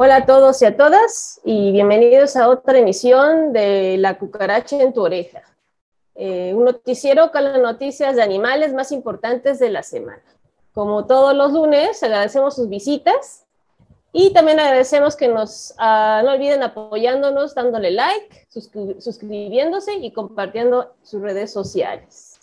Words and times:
Hola 0.00 0.18
a 0.18 0.26
todos 0.26 0.62
y 0.62 0.64
a 0.64 0.76
todas 0.76 1.40
y 1.44 1.72
bienvenidos 1.72 2.36
a 2.36 2.48
otra 2.48 2.78
emisión 2.78 3.52
de 3.52 3.96
La 3.98 4.16
cucaracha 4.16 4.80
en 4.80 4.92
tu 4.92 5.02
oreja, 5.02 5.42
eh, 6.14 6.54
un 6.54 6.66
noticiero 6.66 7.32
con 7.32 7.42
las 7.42 7.58
noticias 7.58 8.14
de 8.14 8.22
animales 8.22 8.72
más 8.72 8.92
importantes 8.92 9.58
de 9.58 9.70
la 9.70 9.82
semana. 9.82 10.22
Como 10.72 11.04
todos 11.06 11.34
los 11.34 11.52
lunes, 11.52 12.00
agradecemos 12.00 12.54
sus 12.54 12.68
visitas 12.68 13.44
y 14.12 14.32
también 14.32 14.60
agradecemos 14.60 15.16
que 15.16 15.26
nos 15.26 15.74
ah, 15.78 16.22
no 16.24 16.30
olviden 16.30 16.62
apoyándonos, 16.62 17.56
dándole 17.56 17.90
like, 17.90 18.46
suscribiéndose 19.00 19.94
y 19.94 20.12
compartiendo 20.12 20.94
sus 21.02 21.20
redes 21.20 21.52
sociales. 21.52 22.38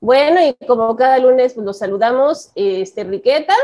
Bueno, 0.00 0.40
y 0.42 0.54
como 0.66 0.96
cada 0.96 1.18
lunes, 1.18 1.52
pues 1.52 1.66
los 1.66 1.76
saludamos, 1.76 2.50
este, 2.54 3.04
Riqueta, 3.04 3.56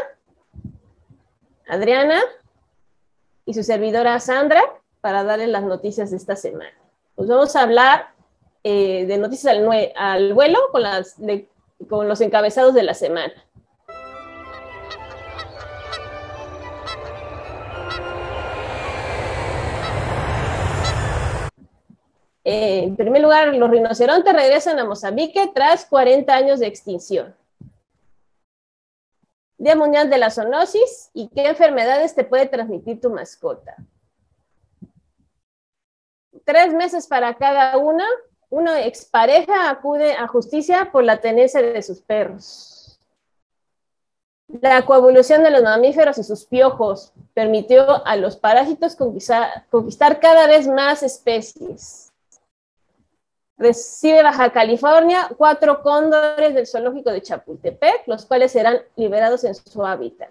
Adriana, 1.66 2.20
y 3.50 3.54
su 3.54 3.64
servidora 3.64 4.20
Sandra 4.20 4.62
para 5.00 5.24
darles 5.24 5.48
las 5.48 5.64
noticias 5.64 6.12
de 6.12 6.16
esta 6.16 6.36
semana. 6.36 6.72
Pues 7.16 7.28
vamos 7.28 7.56
a 7.56 7.62
hablar 7.62 8.14
eh, 8.62 9.06
de 9.06 9.18
noticias 9.18 9.56
al, 9.96 10.34
vuelo 10.34 10.58
con, 11.88 12.08
los 12.08 12.20
encabezados 12.20 12.74
de 12.74 12.84
la 12.84 12.94
semana. 12.94 13.34
Eh, 22.44 22.84
en 22.84 22.96
primer 22.96 23.20
lugar, 23.20 23.54
los 23.54 23.68
rinocerontes 23.70 24.32
regresan 24.32 24.78
a 24.78 24.84
Mozambique 24.84 25.50
tras 25.52 25.86
40 25.86 26.32
años 26.32 26.60
de 26.60 26.68
extinción. 26.68 27.34
Día 29.60 29.76
Mundial 29.76 30.08
de 30.08 30.16
la 30.16 30.30
Zoonosis 30.30 31.10
y 31.12 31.28
qué 31.28 31.48
enfermedades 31.48 32.14
te 32.14 32.24
puede 32.24 32.46
transmitir 32.46 32.98
tu 32.98 33.10
mascota. 33.10 33.76
Tres 36.46 36.72
meses 36.72 37.06
para 37.06 37.34
cada 37.34 37.76
una, 37.76 38.06
una 38.48 38.80
expareja 38.86 39.68
acude 39.68 40.14
a 40.14 40.26
justicia 40.28 40.90
por 40.90 41.04
la 41.04 41.20
tenencia 41.20 41.60
de 41.60 41.82
sus 41.82 42.00
perros. 42.00 42.98
La 44.48 44.86
coevolución 44.86 45.42
de 45.42 45.50
los 45.50 45.62
mamíferos 45.62 46.16
y 46.16 46.24
sus 46.24 46.46
piojos 46.46 47.12
permitió 47.34 48.06
a 48.06 48.16
los 48.16 48.38
parásitos 48.38 48.96
conquistar, 48.96 49.66
conquistar 49.68 50.20
cada 50.20 50.46
vez 50.46 50.66
más 50.68 51.02
especies 51.02 52.09
recibe 53.60 54.22
Baja 54.22 54.50
California 54.50 55.28
cuatro 55.36 55.82
cóndores 55.82 56.54
del 56.54 56.66
zoológico 56.66 57.10
de 57.10 57.20
Chapultepec, 57.20 58.08
los 58.08 58.24
cuales 58.24 58.52
serán 58.52 58.80
liberados 58.96 59.44
en 59.44 59.54
su 59.54 59.84
hábitat. 59.84 60.30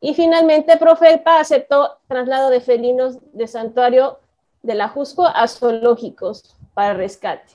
Y 0.00 0.14
finalmente, 0.14 0.76
Profepa 0.76 1.40
aceptó 1.40 1.98
traslado 2.06 2.50
de 2.50 2.60
felinos 2.60 3.18
de 3.32 3.48
santuario 3.48 4.20
de 4.62 4.74
la 4.74 4.88
Jusco 4.88 5.26
a 5.26 5.48
zoológicos 5.48 6.54
para 6.74 6.92
rescate. 6.92 7.54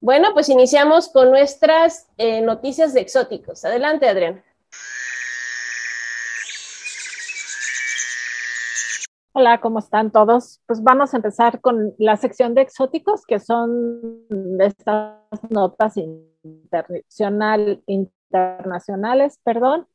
Bueno, 0.00 0.28
pues 0.34 0.50
iniciamos 0.50 1.08
con 1.08 1.30
nuestras 1.30 2.08
eh, 2.18 2.42
noticias 2.42 2.92
de 2.92 3.00
exóticos. 3.00 3.64
Adelante, 3.64 4.08
Adrián. 4.08 4.42
Hola, 9.40 9.58
¿cómo 9.58 9.78
están 9.78 10.10
todos? 10.10 10.60
Pues 10.66 10.82
vamos 10.82 11.14
a 11.14 11.16
empezar 11.16 11.62
con 11.62 11.94
la 11.96 12.18
sección 12.18 12.52
de 12.52 12.60
exóticos, 12.60 13.24
que 13.24 13.38
son 13.38 14.26
estas 14.60 15.16
notas 15.48 15.94
internacional, 15.96 17.82
internacionales, 17.86 19.40
perdón. 19.42 19.86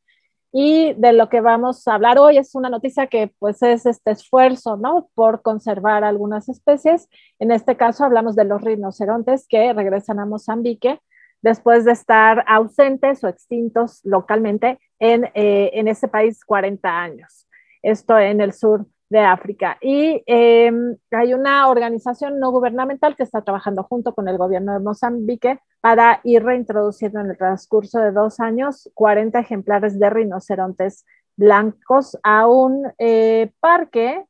Y 0.52 0.94
de 0.94 1.14
lo 1.14 1.30
que 1.30 1.42
vamos 1.42 1.88
a 1.88 1.94
hablar 1.94 2.18
hoy 2.18 2.40
es 2.40 2.56
una 2.56 2.72
noticia 2.72 3.06
que 3.06 3.36
pues 3.38 3.62
es 3.62 3.86
este 3.86 4.10
esfuerzo, 4.10 4.78
¿no? 4.78 5.10
Por 5.14 5.44
conservar 5.44 6.04
algunas 6.04 6.50
especies. 6.50 7.08
En 7.38 7.52
este 7.52 7.78
caso 7.78 8.04
hablamos 8.04 8.36
de 8.36 8.45
los 8.45 8.64
rinocerontes 8.64 9.45
que 9.48 9.73
regresan 9.73 10.20
a 10.20 10.26
Mozambique 10.26 11.00
después 11.44 11.86
de 11.86 11.92
estar 11.92 12.44
ausentes 12.48 13.23
o 13.23 13.28
extintos 13.28 14.00
localmente 14.05 14.80
en, 14.98 15.26
eh, 15.36 15.70
en 15.73 15.88
ese 15.88 16.08
país 16.08 16.44
40 16.44 16.89
años. 16.89 17.48
Esto 17.84 18.17
en 18.17 18.42
el 18.42 18.52
sur 18.52 18.88
de 19.10 19.20
África. 19.20 19.77
Y 19.82 20.23
em, 20.26 20.98
hay 21.11 21.33
una 21.33 21.70
organización 21.70 22.39
no 22.39 22.52
gubernamental 22.52 23.16
que 23.16 23.23
está 23.23 23.42
trabajando 23.42 23.83
junto 23.83 24.14
con 24.14 24.27
el 24.27 24.38
gobierno 24.38 24.73
de 24.73 24.80
Mozambique 24.80 25.60
para 25.82 26.21
ir 26.23 26.43
reintroduciendo 26.43 27.20
en 27.20 27.32
el 27.32 27.38
transcurso 27.38 27.99
de 27.99 28.11
dos 28.11 28.39
años 28.39 28.89
40 28.95 29.39
ejemplares 29.39 29.99
de 29.99 30.10
rinocerontes 30.10 31.05
blancos 31.36 32.17
a 32.23 32.48
un 32.48 32.92
eh, 32.98 33.52
parque 33.60 34.26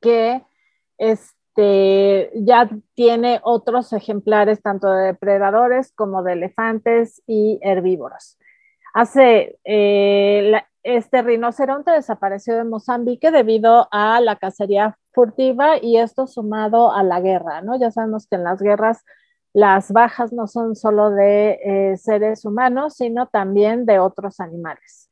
que 0.00 0.42
este, 0.98 2.30
ya 2.34 2.68
tiene 2.94 3.40
otros 3.42 3.92
ejemplares 3.92 4.62
tanto 4.62 4.90
de 4.90 5.06
depredadores 5.06 5.92
como 5.92 6.22
de 6.22 6.34
elefantes 6.34 7.22
y 7.26 7.58
herbívoros. 7.62 8.38
Hace 8.92 9.58
eh, 9.64 10.60
este 10.82 11.22
rinoceronte 11.22 11.90
desapareció 11.90 12.56
de 12.56 12.64
Mozambique 12.64 13.30
debido 13.30 13.88
a 13.90 14.20
la 14.20 14.36
cacería 14.36 14.98
furtiva 15.12 15.78
y 15.80 15.98
esto 15.98 16.26
sumado 16.26 16.92
a 16.92 17.02
la 17.02 17.20
guerra, 17.20 17.62
¿no? 17.62 17.78
Ya 17.78 17.90
sabemos 17.90 18.26
que 18.26 18.36
en 18.36 18.44
las 18.44 18.60
guerras 18.62 19.04
las 19.52 19.92
bajas 19.92 20.32
no 20.32 20.46
son 20.46 20.76
solo 20.76 21.10
de 21.10 21.58
eh, 21.64 21.96
seres 21.96 22.44
humanos, 22.44 22.94
sino 22.94 23.26
también 23.26 23.84
de 23.84 23.98
otros 23.98 24.40
animales. 24.40 25.10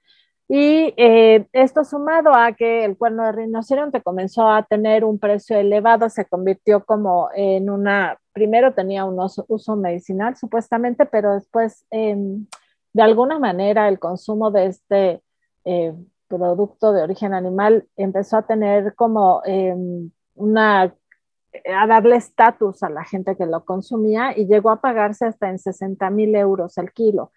Y 0.50 0.94
eh, 0.96 1.46
esto 1.52 1.84
sumado 1.84 2.32
a 2.32 2.52
que 2.52 2.84
el 2.84 2.96
cuerno 2.96 3.24
de 3.24 3.32
rinoceronte 3.32 4.00
comenzó 4.00 4.48
a 4.48 4.62
tener 4.62 5.04
un 5.04 5.18
precio 5.18 5.58
elevado, 5.58 6.08
se 6.08 6.24
convirtió 6.24 6.84
como 6.86 7.28
en 7.34 7.68
una, 7.68 8.18
primero 8.32 8.72
tenía 8.72 9.04
un 9.04 9.18
uso, 9.20 9.76
medicinal 9.76 10.36
supuestamente, 10.36 11.04
pero 11.04 11.34
después 11.34 11.84
em, 11.90 12.46
de 12.94 13.02
alguna 13.02 13.38
manera 13.38 13.88
el 13.88 13.98
consumo 13.98 14.50
de 14.50 14.66
este 14.66 15.22
eh, 15.64 15.94
producto 16.28 16.92
de 16.92 17.02
origen 17.02 17.34
animal 17.34 17.86
empezó 17.96 18.36
a 18.36 18.46
tener 18.46 18.94
como 18.94 19.42
em, 19.44 20.10
una, 20.34 20.82
a 20.82 21.86
darle 21.86 22.16
estatus 22.16 22.82
a 22.82 22.90
la 22.90 23.04
gente 23.04 23.36
que 23.36 23.46
lo 23.46 23.64
consumía 23.64 24.36
y 24.36 24.46
llegó 24.46 24.70
a 24.70 24.80
pagarse 24.80 25.26
hasta 25.26 25.48
en 25.48 25.58
60 25.58 26.10
mil 26.10 26.34
euros 26.34 26.78
el 26.78 26.92
kilo. 26.92 27.32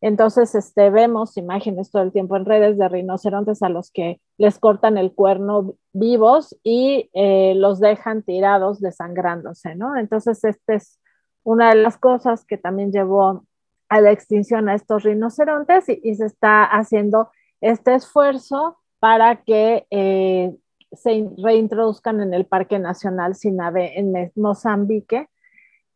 Entonces, 0.00 0.56
este, 0.56 0.90
vemos 0.90 1.36
imágenes 1.36 1.92
todo 1.92 2.02
el 2.02 2.10
tiempo 2.10 2.36
en 2.36 2.44
redes 2.44 2.76
de 2.76 2.88
rinocerontes 2.88 3.62
a 3.62 3.68
los 3.68 3.92
que 3.92 4.20
les 4.36 4.58
cortan 4.58 4.98
el 4.98 5.14
cuerno 5.14 5.76
vivos 5.92 6.58
y 6.64 7.08
eh, 7.14 7.54
los 7.54 7.78
dejan 7.78 8.24
tirados 8.24 8.80
desangrándose, 8.80 9.76
¿no? 9.76 9.96
Entonces, 9.96 10.42
esta 10.42 10.74
es 10.74 11.00
una 11.44 11.68
de 11.68 11.76
las 11.76 11.98
cosas 11.98 12.44
que 12.44 12.58
también 12.58 12.90
llevó 12.90 13.46
a 13.88 14.00
la 14.00 14.10
extinción 14.10 14.68
a 14.68 14.74
estos 14.74 15.04
rinocerontes 15.04 15.84
y 15.88 16.14
se 16.16 16.26
está 16.26 16.64
haciendo 16.64 17.30
este 17.62 17.94
esfuerzo 17.94 18.76
para 18.98 19.42
que 19.42 19.86
eh, 19.90 20.54
se 20.92 21.28
reintroduzcan 21.42 22.20
en 22.20 22.34
el 22.34 22.44
Parque 22.44 22.78
Nacional 22.78 23.34
Sinave 23.34 23.98
en 23.98 24.30
Mozambique, 24.36 25.28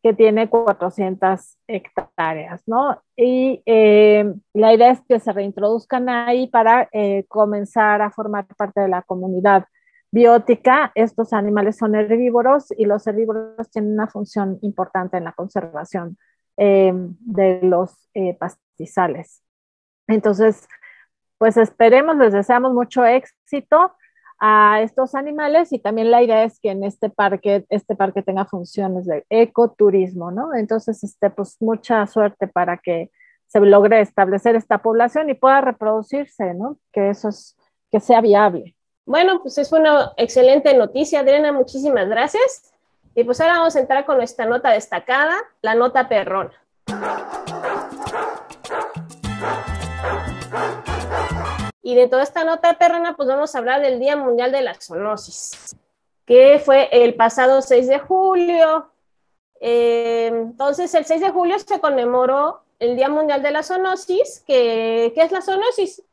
que 0.01 0.13
tiene 0.13 0.49
400 0.49 1.57
hectáreas, 1.67 2.63
¿no? 2.65 3.01
Y 3.15 3.61
eh, 3.65 4.33
la 4.53 4.73
idea 4.73 4.91
es 4.91 5.01
que 5.07 5.19
se 5.19 5.33
reintroduzcan 5.33 6.09
ahí 6.09 6.47
para 6.47 6.87
eh, 6.91 7.25
comenzar 7.27 8.01
a 8.01 8.11
formar 8.11 8.47
parte 8.57 8.81
de 8.81 8.87
la 8.87 9.01
comunidad 9.01 9.65
biótica. 10.09 10.91
Estos 10.95 11.33
animales 11.33 11.77
son 11.77 11.95
herbívoros 11.95 12.71
y 12.77 12.85
los 12.85 13.05
herbívoros 13.07 13.69
tienen 13.69 13.93
una 13.93 14.07
función 14.07 14.57
importante 14.61 15.17
en 15.17 15.25
la 15.25 15.33
conservación 15.33 16.17
de 16.57 17.59
los 17.61 18.09
pastizales. 18.39 19.43
Entonces, 20.07 20.67
pues 21.37 21.57
esperemos, 21.57 22.17
les 22.17 22.33
deseamos 22.33 22.73
mucho 22.73 23.05
éxito 23.05 23.93
a 24.39 24.81
estos 24.81 25.15
animales 25.15 25.73
y 25.73 25.79
también 25.79 26.11
la 26.11 26.21
idea 26.21 26.43
es 26.43 26.59
que 26.59 26.69
en 26.69 26.83
este 26.83 27.09
parque, 27.09 27.65
este 27.69 27.95
parque 27.95 28.21
tenga 28.21 28.45
funciones 28.45 29.05
de 29.05 29.25
ecoturismo, 29.29 30.31
¿no? 30.31 30.53
Entonces, 30.53 31.03
este, 31.03 31.29
pues 31.29 31.57
mucha 31.59 32.05
suerte 32.05 32.47
para 32.47 32.77
que 32.77 33.09
se 33.47 33.59
logre 33.59 34.01
establecer 34.01 34.55
esta 34.55 34.79
población 34.79 35.29
y 35.29 35.33
pueda 35.33 35.61
reproducirse, 35.61 36.53
¿no? 36.53 36.77
Que 36.91 37.09
eso 37.09 37.29
es, 37.29 37.57
que 37.91 37.99
sea 37.99 38.21
viable. 38.21 38.75
Bueno, 39.05 39.41
pues 39.41 39.57
es 39.57 39.71
una 39.71 40.11
excelente 40.17 40.75
noticia, 40.75 41.21
Adriana, 41.21 41.53
muchísimas 41.53 42.07
gracias. 42.09 42.73
Y 43.15 43.23
pues 43.23 43.39
ahora 43.41 43.59
vamos 43.59 43.75
a 43.75 43.79
entrar 43.79 44.05
con 44.05 44.17
nuestra 44.17 44.45
nota 44.45 44.69
destacada, 44.69 45.35
la 45.61 45.73
nota 45.75 46.07
perrona. 46.09 46.51
Y 51.87 51.95
de 51.95 52.09
toda 52.09 52.23
esta 52.23 52.43
nota 52.43 52.73
terrena, 52.73 53.15
pues 53.15 53.29
vamos 53.29 53.55
a 53.55 53.59
hablar 53.59 53.81
del 53.81 53.97
Día 53.97 54.17
Mundial 54.17 54.51
de 54.51 54.61
la 54.61 54.73
Zoonosis, 54.73 55.77
que 56.25 56.59
fue 56.59 56.89
el 56.91 57.15
pasado 57.15 57.61
6 57.61 57.87
de 57.87 57.99
julio. 57.99 58.91
Eh, 59.61 60.27
entonces, 60.27 60.93
el 60.95 61.05
6 61.05 61.21
de 61.21 61.29
julio 61.29 61.57
se 61.59 61.79
conmemoró 61.79 62.63
el 62.79 62.97
Día 62.97 63.07
Mundial 63.07 63.41
de 63.41 63.51
la 63.51 63.63
Zoonosis. 63.63 64.43
Que, 64.45 65.13
¿Qué 65.15 65.21
es 65.21 65.31
la 65.31 65.41
zoonosis? 65.41 66.03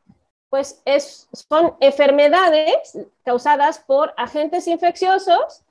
pues 0.49 0.81
es, 0.85 1.27
son 1.33 1.75
enfermedades 1.81 2.97
causadas 3.25 3.79
por 3.79 4.13
agentes 4.15 4.67
infecciosos 4.67 5.64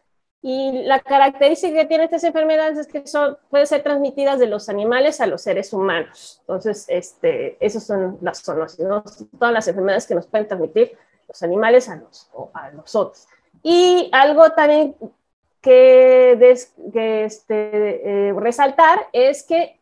y 0.47 0.83
la 0.83 1.01
característica 1.01 1.75
que 1.75 1.87
tienen 1.87 2.05
estas 2.05 2.23
enfermedades 2.23 2.77
es 2.77 2.87
que 2.87 3.07
son, 3.07 3.39
pueden 3.49 3.67
ser 3.67 3.83
transmitidas 3.83 4.39
de 4.39 4.47
los 4.47 4.69
animales 4.69 5.23
a 5.23 5.27
los 5.27 5.41
seres 5.41 5.73
humanos. 5.73 6.37
Entonces, 6.41 6.85
este, 6.89 7.57
esas 7.65 7.87
son 7.87 8.19
las 8.21 8.43
zoonosis, 8.43 8.87
todas 9.39 9.55
las 9.55 9.67
enfermedades 9.69 10.07
que 10.07 10.15
nos 10.15 10.27
pueden 10.27 10.47
transmitir 10.47 10.99
los 11.29 11.43
animales 11.43 11.89
a, 11.89 11.97
los, 11.97 12.29
a 12.53 12.71
nosotros. 12.73 13.27
Y 13.63 14.11
algo 14.13 14.51
también 14.51 14.95
que, 15.63 16.59
que 16.93 17.25
este, 17.25 18.29
eh, 18.29 18.35
resaltar 18.35 19.09
es 19.15 19.45
que, 19.45 19.81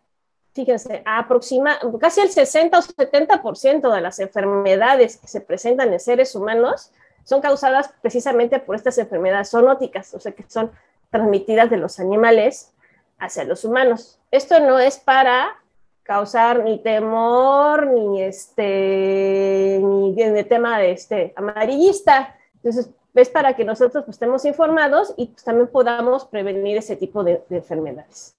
fíjense, 0.53 1.03
aproxima, 1.05 1.81
casi 1.99 2.21
el 2.21 2.29
60 2.29 2.79
o 2.79 2.83
70% 2.83 3.93
de 3.93 4.01
las 4.01 4.21
enfermedades 4.21 5.17
que 5.17 5.27
se 5.27 5.41
presentan 5.41 5.93
en 5.93 5.99
seres 5.99 6.37
humanos 6.37 6.93
son 7.25 7.41
causadas 7.41 7.91
precisamente 8.01 8.59
por 8.59 8.77
estas 8.77 8.99
enfermedades 8.99 9.51
zoonóticas, 9.51 10.15
o 10.15 10.21
sea, 10.21 10.33
que 10.33 10.45
son 10.49 10.71
transmitidas 11.11 11.71
de 11.71 11.77
los 11.77 12.01
animales 12.01 12.73
hacia 13.19 13.45
los 13.45 13.65
humanos. 13.65 14.19
Esto 14.31 14.61
no 14.61 14.79
es 14.79 14.99
para 14.99 15.57
causar 16.03 16.65
ni 16.65 16.79
temor, 16.79 17.87
ni 17.87 18.23
este, 18.23 19.79
ni 19.83 20.15
de 20.15 20.45
tema 20.45 20.79
de 20.79 20.93
este 20.93 21.33
amarillista. 21.37 22.37
Entonces, 22.57 22.91
es 23.15 23.29
para 23.29 23.55
que 23.55 23.65
nosotros 23.65 24.05
pues, 24.05 24.17
estemos 24.17 24.45
informados 24.45 25.15
y 25.17 25.27
pues, 25.27 25.45
también 25.45 25.69
podamos 25.69 26.25
prevenir 26.25 26.77
ese 26.79 26.97
tipo 26.97 27.23
de, 27.23 27.43
enfermedades. 27.51 28.35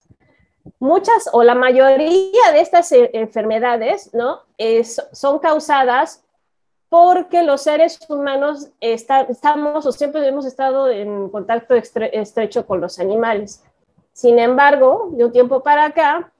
Muchas 0.80 1.30
o 1.32 1.44
la 1.44 1.56
mayoría 1.56 2.52
de 2.52 2.62
estas 2.62 2.92
eh, 2.92 3.10
enfermedades, 3.14 4.14
¿no? 4.14 4.42
son 5.12 5.40
causadas 5.40 6.24
porque 6.94 7.42
los 7.42 7.64
seres 7.64 8.00
humanos 8.08 8.68
estamos 8.80 9.84
o 9.84 9.92
siempre 9.92 10.28
hemos 10.28 10.46
estado 10.46 10.92
en 10.92 11.28
contacto 11.30 11.74
estrecho 11.74 12.68
con 12.68 12.82
los 12.82 13.00
animales. 13.00 13.64
Sin 14.12 14.38
embargo, 14.38 15.10
de 15.14 15.26
un 15.26 15.32
tiempo 15.32 15.64
para 15.64 15.86
acá, 15.86 16.32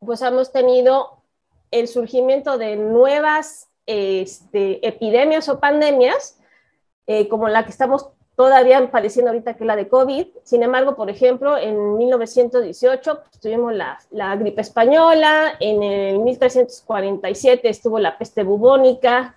pues 0.00 0.20
hemos 0.22 0.50
tenido 0.50 1.22
el 1.70 1.86
surgimiento 1.86 2.58
de 2.58 2.74
nuevas 2.74 3.68
este, 3.86 4.84
epidemias 4.84 5.48
o 5.48 5.60
pandemias, 5.60 6.36
eh, 7.06 7.28
como 7.28 7.48
la 7.48 7.64
que 7.64 7.70
estamos 7.70 8.08
todavía 8.34 8.90
padeciendo 8.90 9.30
ahorita, 9.30 9.54
que 9.54 9.62
es 9.62 9.68
la 9.68 9.76
de 9.76 9.86
COVID. 9.86 10.26
Sin 10.42 10.64
embargo, 10.64 10.96
por 10.96 11.10
ejemplo, 11.10 11.56
en 11.56 11.96
1918 11.96 13.20
pues, 13.20 13.40
tuvimos 13.40 13.72
la, 13.72 14.00
la, 14.10 14.34
gripe 14.34 14.62
española, 14.62 15.52
en 15.60 15.80
el 15.84 16.18
1347 16.18 17.68
estuvo 17.68 18.00
la 18.00 18.18
peste 18.18 18.42
bubónica, 18.42 19.36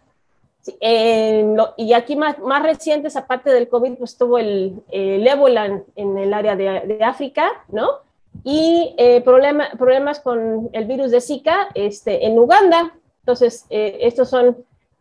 y 1.77 1.93
aquí 1.93 2.15
más, 2.15 2.39
más 2.39 2.63
recientes, 2.63 3.15
aparte 3.15 3.51
del 3.51 3.67
COVID, 3.67 3.95
pues 3.95 4.17
tuvo 4.17 4.37
el, 4.37 4.81
el 4.91 5.25
ébola 5.27 5.83
en, 5.95 6.17
el 6.17 6.33
área 6.33 6.55
de, 6.55 6.81
de, 6.81 7.03
África, 7.03 7.47
¿no? 7.69 7.99
Y 8.43 8.95
eh, 8.97 9.21
problema, 9.21 9.69
problemas 9.77 10.19
con 10.19 10.69
el 10.73 10.85
virus 10.85 11.11
de 11.11 11.21
Zika 11.21 11.69
este, 11.73 12.25
en 12.25 12.37
Uganda. 12.37 12.93
Entonces, 13.21 13.65
eh, 13.69 13.99
estos 14.01 14.29
son 14.29 14.57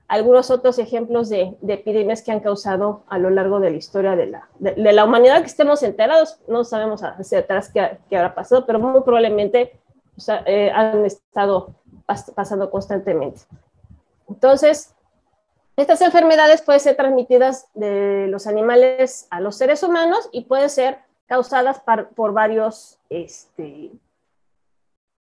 algunos 0.07 0.51
otros 0.51 0.79
ejemplos 0.79 1.29
de, 1.31 1.57
de, 1.61 1.75
epidemias 1.75 2.23
que 2.23 2.31
han 2.31 2.41
causado 2.41 3.03
a 3.09 3.19
lo 3.19 3.31
largo 3.31 3.59
de 3.59 3.71
la 3.71 3.77
historia 3.77 4.17
de 4.17 4.27
la, 4.27 4.49
de, 4.59 4.93
la 4.93 5.05
humanidad 5.05 5.41
que 5.41 5.47
estemos 5.47 5.83
enterados. 5.83 6.39
No 6.47 6.65
sabemos 6.65 7.03
hacia 7.03 7.41
atrás 7.41 7.71
qué, 7.73 7.99
qué 8.09 8.17
habrá 8.17 8.35
pasado, 8.35 8.67
pero 8.67 8.79
muy 8.79 9.01
probablemente 9.03 9.73
eh, 10.47 10.71
han 10.71 11.05
estado 11.05 11.75
pasando 12.35 12.71
constantemente. 12.71 13.41
Entonces, 14.29 14.95
estas 15.77 16.01
enfermedades 16.03 16.63
pueden 16.63 16.81
ser 16.81 16.97
transmitidas 16.97 17.69
de 17.75 18.27
los 18.29 18.47
animales 18.47 19.27
a 19.31 19.41
los 19.41 19.57
seres 19.57 19.83
humanos 19.83 20.29
y 20.33 20.45
pueden 20.45 20.71
ser 20.71 20.99
causadas 21.27 21.83
por 22.15 22.33
varios 22.33 22.99
este, 23.09 23.91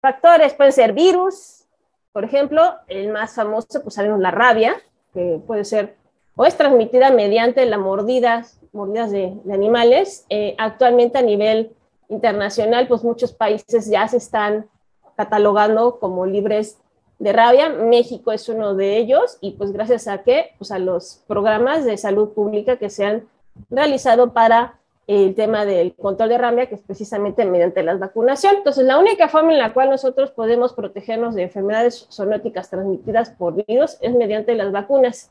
factores. 0.00 0.54
Pueden 0.54 0.72
ser 0.72 0.92
virus, 0.92 1.64
por 2.12 2.24
ejemplo, 2.24 2.76
el 2.86 3.12
más 3.12 3.34
famoso, 3.34 3.82
pues 3.82 3.94
sabemos 3.94 4.20
la 4.20 4.30
rabia, 4.30 4.76
que 5.12 5.40
puede 5.46 5.64
ser 5.64 5.96
o 6.38 6.44
es 6.44 6.56
transmitida 6.56 7.10
mediante 7.10 7.66
las 7.66 7.80
mordidas, 7.80 8.60
mordidas 8.72 9.10
de, 9.10 9.36
animales. 9.52 10.24
Eh, 10.30 10.54
actualmente 10.56 11.18
a 11.18 11.22
nivel 11.22 11.74
internacional, 12.08 12.86
pues 12.86 13.02
muchos 13.02 13.32
países 13.32 13.90
ya 13.90 14.06
se 14.06 14.18
están 14.18 14.70
catalogando 15.16 15.98
como 15.98 16.26
libres 16.26 16.78
de 17.18 17.32
rabia. 17.32 17.68
México 17.68 18.32
es 18.32 18.48
uno 18.48 18.74
de 18.74 18.96
ellos 18.96 19.38
y 19.40 19.52
pues 19.52 19.72
gracias 19.72 20.08
a 20.08 20.22
que, 20.22 20.52
pues 20.58 20.70
a 20.70 20.78
los 20.78 21.22
programas 21.26 21.84
de 21.84 21.96
salud 21.96 22.30
pública 22.30 22.76
que 22.76 22.90
se 22.90 23.04
han 23.04 23.28
realizado 23.70 24.32
para 24.32 24.78
el 25.08 25.34
tema 25.34 25.64
del 25.64 25.94
control 25.94 26.28
de 26.28 26.38
rabia, 26.38 26.66
que 26.66 26.74
es 26.74 26.82
precisamente 26.82 27.46
mediante 27.46 27.82
la 27.82 27.96
vacunación. 27.96 28.56
Entonces, 28.56 28.84
la 28.84 28.98
única 28.98 29.28
forma 29.28 29.52
en 29.52 29.58
la 29.58 29.72
cual 29.72 29.88
nosotros 29.88 30.30
podemos 30.30 30.74
protegernos 30.74 31.34
de 31.34 31.44
enfermedades 31.44 32.06
zoonóticas 32.12 32.68
transmitidas 32.68 33.30
por 33.30 33.54
virus 33.54 33.96
es 34.02 34.14
mediante 34.14 34.54
las 34.54 34.70
vacunas. 34.70 35.30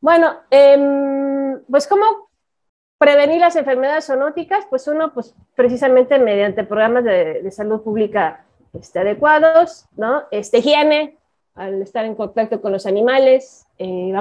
Bueno, 0.00 0.36
em, 0.50 1.60
pues 1.70 1.86
¿cómo 1.86 2.30
prevenir 2.96 3.40
las 3.40 3.56
enfermedades 3.56 4.06
zoonóticas? 4.06 4.64
Pues 4.70 4.88
uno, 4.88 5.12
pues 5.12 5.34
precisamente 5.54 6.18
mediante 6.18 6.64
programas 6.64 7.04
de, 7.04 7.42
de 7.42 7.50
salud 7.50 7.82
pública 7.82 8.46
este, 8.72 8.98
adecuados, 9.00 9.86
¿no? 9.96 10.24
Este, 10.30 10.58
higiene, 10.58 11.18
al 11.54 11.82
estar 11.82 12.04
en 12.04 12.14
contacto 12.14 12.60
con 12.60 12.72
los 12.72 12.86
animales, 12.86 13.66
eh, 13.78 14.12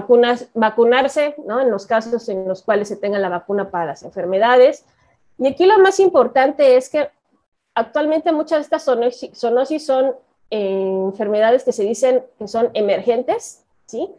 vacunarse, 0.53 1.35
¿no? 1.45 1.59
En 1.59 1.69
los 1.71 1.85
casos 1.85 2.27
en 2.29 2.47
los 2.47 2.63
cuales 2.63 2.87
se 2.87 2.97
tenga 2.97 3.19
la 3.19 3.29
vacuna 3.29 3.69
para 3.69 3.85
las 3.85 4.03
enfermedades. 4.03 4.85
Y 5.37 5.47
aquí 5.47 5.65
lo 5.65 5.79
más 5.79 5.99
importante 5.99 6.75
es 6.75 6.89
que 6.89 7.09
actualmente 7.75 8.31
muchas 8.31 8.59
de 8.59 8.63
estas 8.63 8.83
zoonosis, 8.83 9.85
son 9.85 10.15
eh, 10.49 11.01
enfermedades 11.05 11.63
que 11.63 11.71
se 11.71 11.83
dicen 11.83 12.23
que 12.37 12.47
son 12.47 12.71
emergentes, 12.73 13.63
¿sí? 13.85 14.09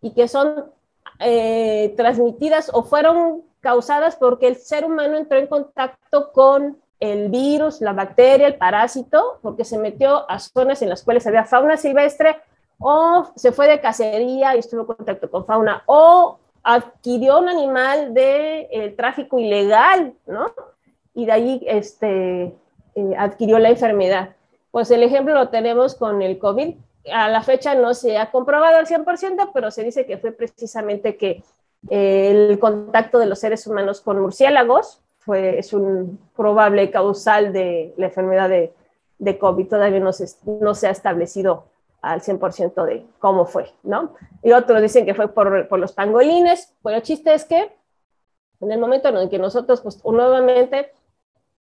Y 0.00 0.10
que 0.10 0.28
son 0.28 0.70
eh, 1.18 1.94
transmitidas 1.96 2.70
o 2.72 2.82
fueron 2.82 3.42
causadas 3.60 4.16
porque 4.16 4.48
el 4.48 4.56
ser 4.56 4.84
humano 4.84 5.16
entró 5.16 5.38
en 5.38 5.46
contacto 5.46 6.32
con 6.32 6.81
el 7.02 7.30
virus, 7.30 7.80
la 7.80 7.92
bacteria, 7.92 8.46
el 8.46 8.54
parásito, 8.54 9.40
porque 9.42 9.64
se 9.64 9.76
metió 9.76 10.30
a 10.30 10.38
zonas 10.38 10.82
en 10.82 10.88
las 10.88 11.02
cuales 11.02 11.26
había 11.26 11.44
fauna 11.44 11.76
silvestre 11.76 12.36
o 12.78 13.28
se 13.34 13.50
fue 13.50 13.66
de 13.66 13.80
cacería 13.80 14.54
y 14.54 14.60
estuvo 14.60 14.82
en 14.82 14.86
contacto 14.86 15.28
con 15.28 15.44
fauna 15.44 15.82
o 15.86 16.38
adquirió 16.62 17.40
un 17.40 17.48
animal 17.48 18.14
de 18.14 18.68
eh, 18.70 18.90
tráfico 18.96 19.40
ilegal, 19.40 20.14
¿no? 20.26 20.52
Y 21.12 21.26
de 21.26 21.32
ahí 21.32 21.64
este, 21.66 22.54
eh, 22.94 23.14
adquirió 23.18 23.58
la 23.58 23.70
enfermedad. 23.70 24.36
Pues 24.70 24.88
el 24.92 25.02
ejemplo 25.02 25.34
lo 25.34 25.48
tenemos 25.48 25.96
con 25.96 26.22
el 26.22 26.38
COVID. 26.38 26.76
A 27.12 27.28
la 27.28 27.42
fecha 27.42 27.74
no 27.74 27.94
se 27.94 28.16
ha 28.16 28.30
comprobado 28.30 28.76
al 28.76 28.86
100%, 28.86 29.50
pero 29.52 29.72
se 29.72 29.82
dice 29.82 30.06
que 30.06 30.18
fue 30.18 30.30
precisamente 30.30 31.16
que 31.16 31.42
eh, 31.90 32.30
el 32.30 32.60
contacto 32.60 33.18
de 33.18 33.26
los 33.26 33.40
seres 33.40 33.66
humanos 33.66 34.00
con 34.00 34.20
murciélagos 34.20 35.01
fue, 35.24 35.58
es 35.58 35.72
un 35.72 36.18
probable 36.36 36.90
causal 36.90 37.52
de 37.52 37.94
la 37.96 38.06
enfermedad 38.06 38.48
de, 38.48 38.72
de 39.18 39.38
COVID. 39.38 39.68
Todavía 39.68 40.00
no 40.00 40.12
se, 40.12 40.26
no 40.44 40.74
se 40.74 40.88
ha 40.88 40.90
establecido 40.90 41.64
al 42.00 42.20
100% 42.20 42.84
de 42.84 43.06
cómo 43.20 43.46
fue, 43.46 43.70
¿no? 43.84 44.14
Y 44.42 44.52
otros 44.52 44.82
dicen 44.82 45.06
que 45.06 45.14
fue 45.14 45.28
por, 45.28 45.68
por 45.68 45.78
los 45.78 45.92
pangolines. 45.92 46.74
Bueno, 46.82 46.98
el 46.98 47.02
chiste 47.02 47.32
es 47.32 47.44
que 47.44 47.72
en 48.60 48.72
el 48.72 48.80
momento 48.80 49.08
en 49.08 49.16
el 49.16 49.28
que 49.30 49.38
nosotros, 49.38 49.80
pues, 49.80 50.04
nuevamente 50.04 50.92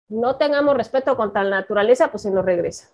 no 0.09 0.35
tengamos 0.35 0.75
respeto 0.75 1.15
contra 1.15 1.43
la 1.43 1.61
naturaleza, 1.61 2.09
pues 2.09 2.23
se 2.23 2.31
nos 2.31 2.45
regresa. 2.45 2.89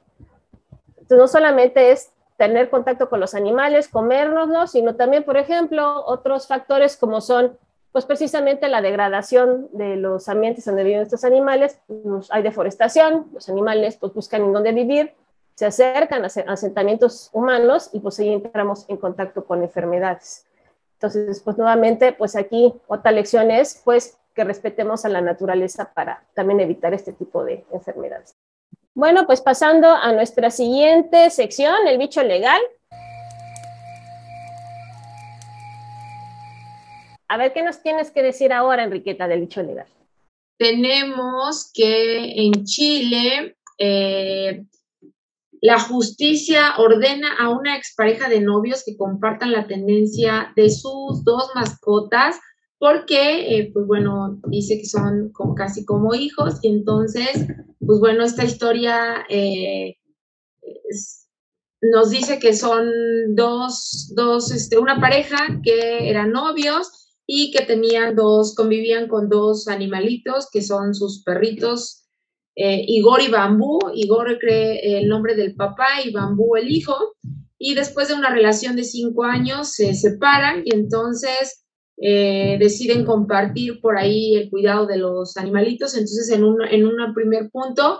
Entonces, 0.91 1.18
no 1.18 1.27
solamente 1.27 1.91
es 1.91 2.12
tener 2.38 2.70
contacto 2.70 3.10
con 3.10 3.20
los 3.20 3.36
animales, 3.36 3.88
comérnoslos, 3.88 4.72
sino 4.72 4.96
también, 4.96 5.24
por 5.24 5.38
ejemplo, 5.38 6.03
otros 6.06 6.48
factores 6.48 6.98
como 6.98 7.22
son 7.22 7.58
pues 7.91 8.05
precisamente 8.05 8.69
la 8.69 8.81
degradación 8.81 9.67
de 9.74 9.98
los 9.98 10.29
ambientes 10.29 10.65
donde 10.65 10.83
viven 10.83 11.01
estos 11.01 11.24
animales, 11.24 11.79
pues, 11.88 12.31
hay 12.31 12.43
deforestación, 12.43 13.27
los 13.33 13.50
animales 13.50 13.98
pues 13.98 14.13
buscan 14.13 14.43
en 14.43 14.53
dónde 14.53 14.71
vivir, 14.71 15.13
se 15.55 15.65
acercan 15.65 16.24
a 16.24 16.27
asentamientos 16.27 17.29
humanos 17.33 17.89
y 17.93 18.00
pues 18.00 18.19
ahí 18.19 18.33
entramos 18.33 18.86
en 18.88 18.98
contacto 18.98 19.43
con 19.45 19.62
enfermedades. 19.62 20.45
Entonces, 20.93 21.41
pues 21.41 21.57
nuevamente, 21.57 22.13
pues 22.13 22.36
aquí 22.36 22.74
otra 22.88 23.12
lección 23.12 23.51
es 23.51 23.81
pues 23.83 24.17
que 24.33 24.43
respetemos 24.43 25.03
a 25.03 25.10
la 25.10 25.19
naturaleza 25.19 25.91
para 25.93 26.24
también 26.33 26.60
evitar 26.62 26.93
este 26.93 27.12
tipo 27.12 27.43
de 27.43 27.65
enfermedades. 27.71 28.36
Bueno, 28.93 29.25
pues 29.25 29.41
pasando 29.41 29.89
a 29.89 30.12
nuestra 30.13 30.51
siguiente 30.51 31.29
sección, 31.29 31.88
el 31.88 31.98
bicho 31.98 32.24
legal. 32.24 32.62
A 37.31 37.38
ver, 37.38 37.53
¿qué 37.53 37.63
nos 37.63 37.81
tienes 37.81 38.11
que 38.11 38.23
decir 38.23 38.51
ahora, 38.51 38.83
Enriqueta, 38.83 39.25
del 39.25 39.39
dicho 39.39 39.63
legal? 39.63 39.88
Tenemos 40.59 41.71
que 41.73 42.45
en 42.45 42.65
Chile, 42.65 43.55
eh, 43.77 44.65
la 45.61 45.79
justicia 45.79 46.75
ordena 46.77 47.29
a 47.39 47.47
una 47.47 47.77
expareja 47.77 48.27
de 48.27 48.41
novios 48.41 48.83
que 48.85 48.97
compartan 48.97 49.53
la 49.53 49.65
tendencia 49.65 50.51
de 50.57 50.69
sus 50.69 51.23
dos 51.23 51.51
mascotas 51.55 52.38
porque, 52.77 53.57
eh, 53.59 53.71
pues 53.73 53.88
bueno, 53.88 54.41
dice 54.47 54.77
que 54.77 54.85
son 54.85 55.31
casi 55.55 55.85
como 55.85 56.13
hijos 56.13 56.59
y 56.61 56.67
entonces, 56.67 57.47
pues 57.79 58.01
bueno, 58.01 58.25
esta 58.25 58.43
historia 58.43 59.25
eh, 59.29 59.95
nos 61.81 62.09
dice 62.09 62.39
que 62.39 62.53
son 62.53 62.89
dos, 63.35 64.11
dos, 64.17 64.51
este, 64.51 64.77
una 64.77 65.00
pareja 65.00 65.61
que 65.63 66.09
eran 66.09 66.33
novios 66.33 67.00
y 67.25 67.51
que 67.51 67.66
tenían 67.66 68.16
dos, 68.16 68.56
convivían 68.56 69.08
con 69.08 69.30
dos 69.30 69.68
animalitos 69.68 70.50
que 70.51 70.62
son 70.62 70.94
sus 70.94 71.24
perritos, 71.24 72.01
eh, 72.56 72.84
Igor 72.88 73.22
y 73.22 73.30
Bambú. 73.30 73.80
Igor 73.94 74.38
cree 74.40 75.00
el 75.00 75.08
nombre 75.08 75.36
del 75.36 75.56
papá 75.56 75.88
y 76.04 76.12
Bambú 76.12 76.56
el 76.56 76.70
hijo. 76.70 76.96
Y 77.58 77.75
después 77.75 78.08
de 78.08 78.16
una 78.16 78.32
relación 78.32 78.75
de 78.75 78.84
cinco 78.84 79.24
años 79.24 79.74
se 79.74 79.94
separan 79.94 80.63
y 80.66 80.74
entonces 80.74 81.63
eh, 81.98 82.58
deciden 82.60 83.06
compartir 83.06 83.80
por 83.80 83.98
ahí 83.98 84.36
el 84.36 84.50
cuidado 84.50 84.88
de 84.88 84.98
los 84.98 85.38
animalitos. 85.38 85.94
Entonces, 85.94 86.32
en 86.32 86.44
un, 86.44 86.63
en 86.63 86.86
un 86.86 87.13
primer 87.13 87.51
punto, 87.51 88.00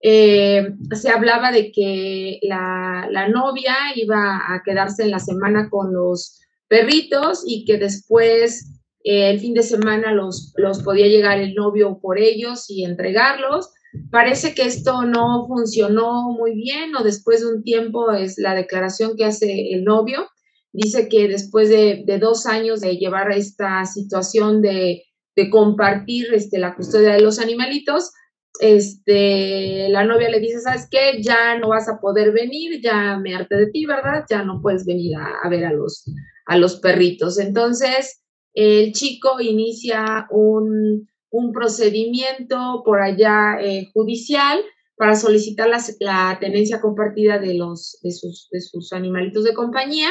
eh, 0.00 0.74
se 0.90 1.10
hablaba 1.10 1.52
de 1.52 1.70
que 1.70 2.40
la, 2.42 3.08
la, 3.10 3.28
novia 3.28 3.74
iba 3.94 4.36
a 4.48 4.62
quedarse 4.64 5.04
en 5.04 5.12
la 5.12 5.20
semana 5.20 5.70
con 5.70 5.92
los 5.92 6.40
perritos 6.68 7.42
y 7.46 7.64
que 7.64 7.78
después 7.78 8.80
eh, 9.04 9.30
el 9.30 9.40
fin 9.40 9.54
de 9.54 9.62
semana 9.62 10.12
los, 10.12 10.52
los 10.56 10.82
podía 10.82 11.06
llegar 11.06 11.38
el 11.38 11.54
novio 11.54 11.98
por 12.00 12.18
ellos 12.18 12.68
y 12.68 12.84
entregarlos. 12.84 13.70
Parece 14.10 14.54
que 14.54 14.62
esto 14.62 15.04
no 15.04 15.46
funcionó 15.46 16.32
muy 16.32 16.54
bien 16.54 16.94
o 16.96 17.02
después 17.02 17.40
de 17.40 17.54
un 17.54 17.62
tiempo 17.62 18.12
es 18.12 18.36
la 18.38 18.54
declaración 18.54 19.16
que 19.16 19.24
hace 19.24 19.72
el 19.72 19.84
novio. 19.84 20.26
Dice 20.72 21.08
que 21.08 21.28
después 21.28 21.70
de, 21.70 22.02
de 22.04 22.18
dos 22.18 22.46
años 22.46 22.80
de 22.80 22.96
llevar 22.96 23.32
esta 23.32 23.86
situación 23.86 24.60
de, 24.60 25.04
de 25.36 25.50
compartir 25.50 26.32
este, 26.32 26.58
la 26.58 26.74
custodia 26.74 27.12
de 27.12 27.20
los 27.20 27.38
animalitos, 27.38 28.10
este, 28.60 29.88
la 29.88 30.04
novia 30.04 30.28
le 30.28 30.40
dice, 30.40 30.60
¿sabes 30.60 30.88
qué? 30.90 31.20
Ya 31.22 31.58
no 31.58 31.68
vas 31.68 31.88
a 31.88 32.00
poder 32.00 32.32
venir, 32.32 32.80
ya 32.80 33.18
me 33.18 33.34
harté 33.34 33.56
de 33.56 33.66
ti, 33.70 33.86
¿verdad? 33.86 34.24
Ya 34.28 34.42
no 34.42 34.60
puedes 34.60 34.84
venir 34.84 35.16
a, 35.16 35.48
ver 35.48 35.64
a 35.64 35.72
los, 35.72 36.04
a 36.46 36.56
los 36.56 36.80
perritos. 36.80 37.38
Entonces, 37.38 38.22
el 38.54 38.92
chico 38.92 39.40
inicia 39.40 40.26
un, 40.30 41.08
procedimiento 41.52 42.82
por 42.82 43.02
allá 43.02 43.58
eh, 43.60 43.90
judicial 43.92 44.58
para 44.96 45.16
solicitar 45.16 45.68
la, 46.00 46.38
tenencia 46.40 46.80
compartida 46.80 47.38
de, 47.38 47.52
los, 47.52 47.98
de, 48.02 48.10
sus, 48.10 48.48
de 48.50 48.62
sus 48.62 48.94
animalitos 48.94 49.44
de 49.44 49.52
compañía 49.52 50.08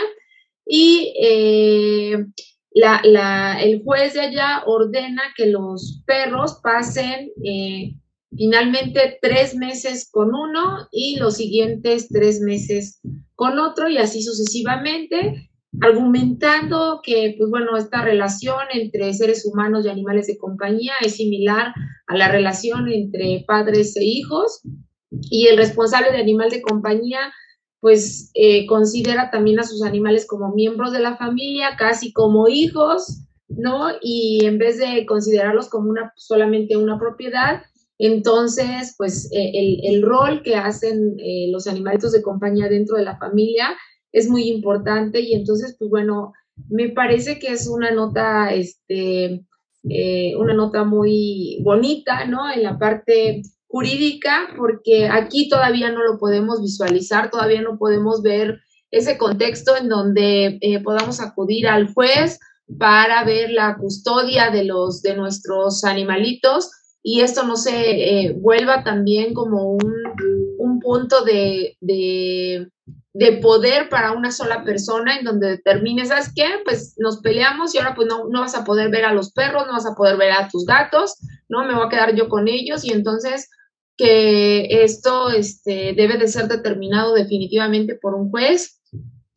y 0.67 1.13
eh, 1.19 2.25
la, 2.75 3.59
el 3.61 3.81
juez 3.83 4.13
de 4.13 4.21
allá 4.21 4.63
ordena 4.65 5.23
que 5.35 5.47
los 5.47 6.03
perros 6.05 6.59
pasen 6.61 7.31
eh, 7.43 7.95
finalmente 8.37 9.17
tres 9.21 9.55
meses 9.55 10.09
con 10.11 10.29
uno 10.29 10.87
y 10.91 11.17
los 11.17 11.35
siguientes 11.35 12.09
tres 12.09 12.41
meses 12.41 13.01
con 13.35 13.59
otro 13.59 13.89
y 13.89 13.97
así 13.97 14.23
sucesivamente, 14.23 15.49
argumentando 15.81 17.01
que, 17.03 17.35
pues 17.37 17.49
bueno, 17.49 17.77
esta 17.77 18.01
relación 18.01 18.59
entre 18.73 19.13
seres 19.13 19.45
humanos 19.45 19.85
y 19.85 19.89
animales 19.89 20.27
de 20.27 20.37
compañía 20.37 20.93
es 21.01 21.15
similar 21.15 21.73
a 22.07 22.15
la 22.15 22.29
relación 22.29 22.87
entre 22.87 23.43
padres 23.47 23.95
e 23.97 24.03
hijos 24.03 24.61
y 25.29 25.47
el 25.47 25.57
responsable 25.57 26.11
de 26.11 26.19
animal 26.19 26.49
de 26.49 26.61
compañía 26.61 27.19
pues 27.85 28.31
eh, 28.33 28.65
considera 28.65 29.29
también 29.29 29.59
a 29.59 29.63
sus 29.63 29.83
animales 29.83 30.25
como 30.25 30.55
miembros 30.55 30.91
de 30.91 30.99
la 30.99 31.17
familia, 31.17 31.75
casi 31.77 32.11
como 32.13 32.47
hijos, 32.47 33.21
¿no? 33.47 33.89
Y 34.01 34.43
en 34.43 34.57
vez 34.57 34.79
de 34.79 35.05
considerarlos 35.05 35.69
como 35.69 35.91
una, 35.91 36.11
solamente 36.15 36.77
una 36.77 36.97
propiedad, 36.97 37.61
entonces, 37.97 38.93
pues 38.97 39.29
eh, 39.31 39.79
el, 39.83 40.01
rol 40.01 40.41
que 40.43 40.55
hacen 40.55 41.15
eh, 41.17 41.47
los 41.49 41.67
animalitos 41.67 42.11
de 42.11 42.21
compañía 42.21 42.67
dentro 42.67 42.97
de 42.97 43.03
la 43.03 43.17
familia 43.17 43.69
es 44.11 44.29
muy 44.29 44.49
importante 44.49 45.21
y 45.21 45.33
entonces, 45.33 45.75
pues 45.79 45.89
bueno, 45.89 46.33
me 46.69 46.89
parece 46.89 47.39
que 47.39 47.47
es 47.47 47.67
una 47.67 47.91
nota, 47.91 48.53
este, 48.53 49.45
eh, 49.89 50.35
una 50.37 50.53
nota 50.53 50.83
muy 50.83 51.59
bonita, 51.63 52.25
¿no? 52.25 52.51
En 52.51 52.63
la 52.63 52.77
parte 52.77 53.41
jurídica, 53.67 54.49
porque 54.57 55.07
aquí 55.07 55.49
todavía 55.49 55.91
no 55.91 56.03
lo 56.03 56.17
podemos 56.17 56.61
visualizar, 56.61 57.29
todavía 57.29 57.61
no 57.61 57.77
podemos 57.77 58.21
ver 58.21 58.59
ese 58.91 59.17
contexto 59.17 59.75
en 59.75 59.89
donde 59.89 60.59
podamos 60.83 61.19
acudir 61.19 61.67
al 61.67 61.93
juez 61.93 62.39
para 62.79 63.23
ver 63.25 63.51
la 63.51 63.75
custodia 63.77 64.49
de 64.49 64.63
los 64.63 65.01
de 65.01 65.15
nuestros 65.15 65.83
animalitos 65.83 66.71
y 67.07 67.21
esto 67.21 67.43
no 67.43 67.55
se 67.55 67.71
eh, 67.71 68.33
vuelva 68.33 68.83
también 68.83 69.35
como 69.35 69.73
un, 69.73 70.79
punto 70.81 71.23
de, 71.23 71.77
poder 73.41 73.89
para 73.89 74.11
una 74.11 74.31
sola 74.31 74.63
persona 74.63 75.17
en 75.17 75.25
donde 75.25 75.49
determine, 75.49 76.05
¿sabes 76.05 76.31
qué? 76.35 76.45
Pues 76.63 76.95
nos 76.97 77.21
peleamos 77.21 77.73
y 77.73 77.77
ahora 77.77 77.95
pues 77.95 78.07
no, 78.07 78.27
no 78.29 78.41
vas 78.41 78.55
a 78.55 78.63
poder 78.63 78.89
ver 78.89 79.05
a 79.05 79.13
los 79.13 79.31
perros, 79.31 79.65
no 79.67 79.73
vas 79.73 79.85
a 79.85 79.95
poder 79.95 80.17
ver 80.17 80.31
a 80.31 80.47
tus 80.47 80.65
gatos, 80.65 81.17
¿no? 81.47 81.63
Me 81.65 81.75
voy 81.75 81.85
a 81.85 81.89
quedar 81.89 82.15
yo 82.15 82.27
con 82.27 82.47
ellos 82.47 82.83
y 82.83 82.91
entonces 82.91 83.49
que 83.97 84.83
esto 84.83 85.29
este, 85.29 85.93
debe 85.93 86.17
de 86.17 86.27
ser 86.27 86.47
determinado 86.47 87.13
definitivamente 87.13 87.95
por 87.95 88.15
un 88.15 88.29
juez 88.29 88.81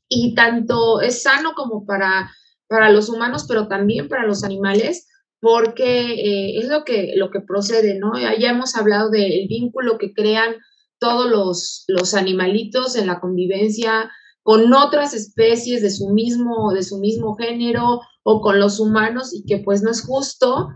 y 0.08 0.34
tanto 0.34 1.00
es 1.00 1.22
sano 1.22 1.52
como 1.54 1.84
para, 1.86 2.30
para 2.66 2.90
los 2.90 3.08
humanos, 3.08 3.44
pero 3.48 3.68
también 3.68 4.08
para 4.08 4.26
los 4.26 4.44
animales, 4.44 5.07
porque 5.40 6.14
eh, 6.14 6.58
es 6.58 6.68
lo 6.68 6.84
que, 6.84 7.12
lo 7.16 7.30
que 7.30 7.40
procede, 7.40 7.98
¿no? 7.98 8.12
Ya 8.18 8.50
hemos 8.50 8.74
hablado 8.74 9.10
del 9.10 9.46
vínculo 9.48 9.98
que 9.98 10.12
crean 10.12 10.56
todos 10.98 11.30
los, 11.30 11.84
los 11.86 12.14
animalitos 12.14 12.96
en 12.96 13.06
la 13.06 13.20
convivencia 13.20 14.10
con 14.42 14.72
otras 14.72 15.14
especies 15.14 15.82
de 15.82 15.90
su 15.90 16.08
mismo, 16.08 16.72
de 16.72 16.82
su 16.82 16.98
mismo 16.98 17.36
género 17.36 18.00
o 18.22 18.40
con 18.40 18.58
los 18.58 18.80
humanos 18.80 19.32
y 19.34 19.44
que 19.44 19.58
pues 19.58 19.82
no 19.82 19.90
es 19.90 20.02
justo 20.02 20.68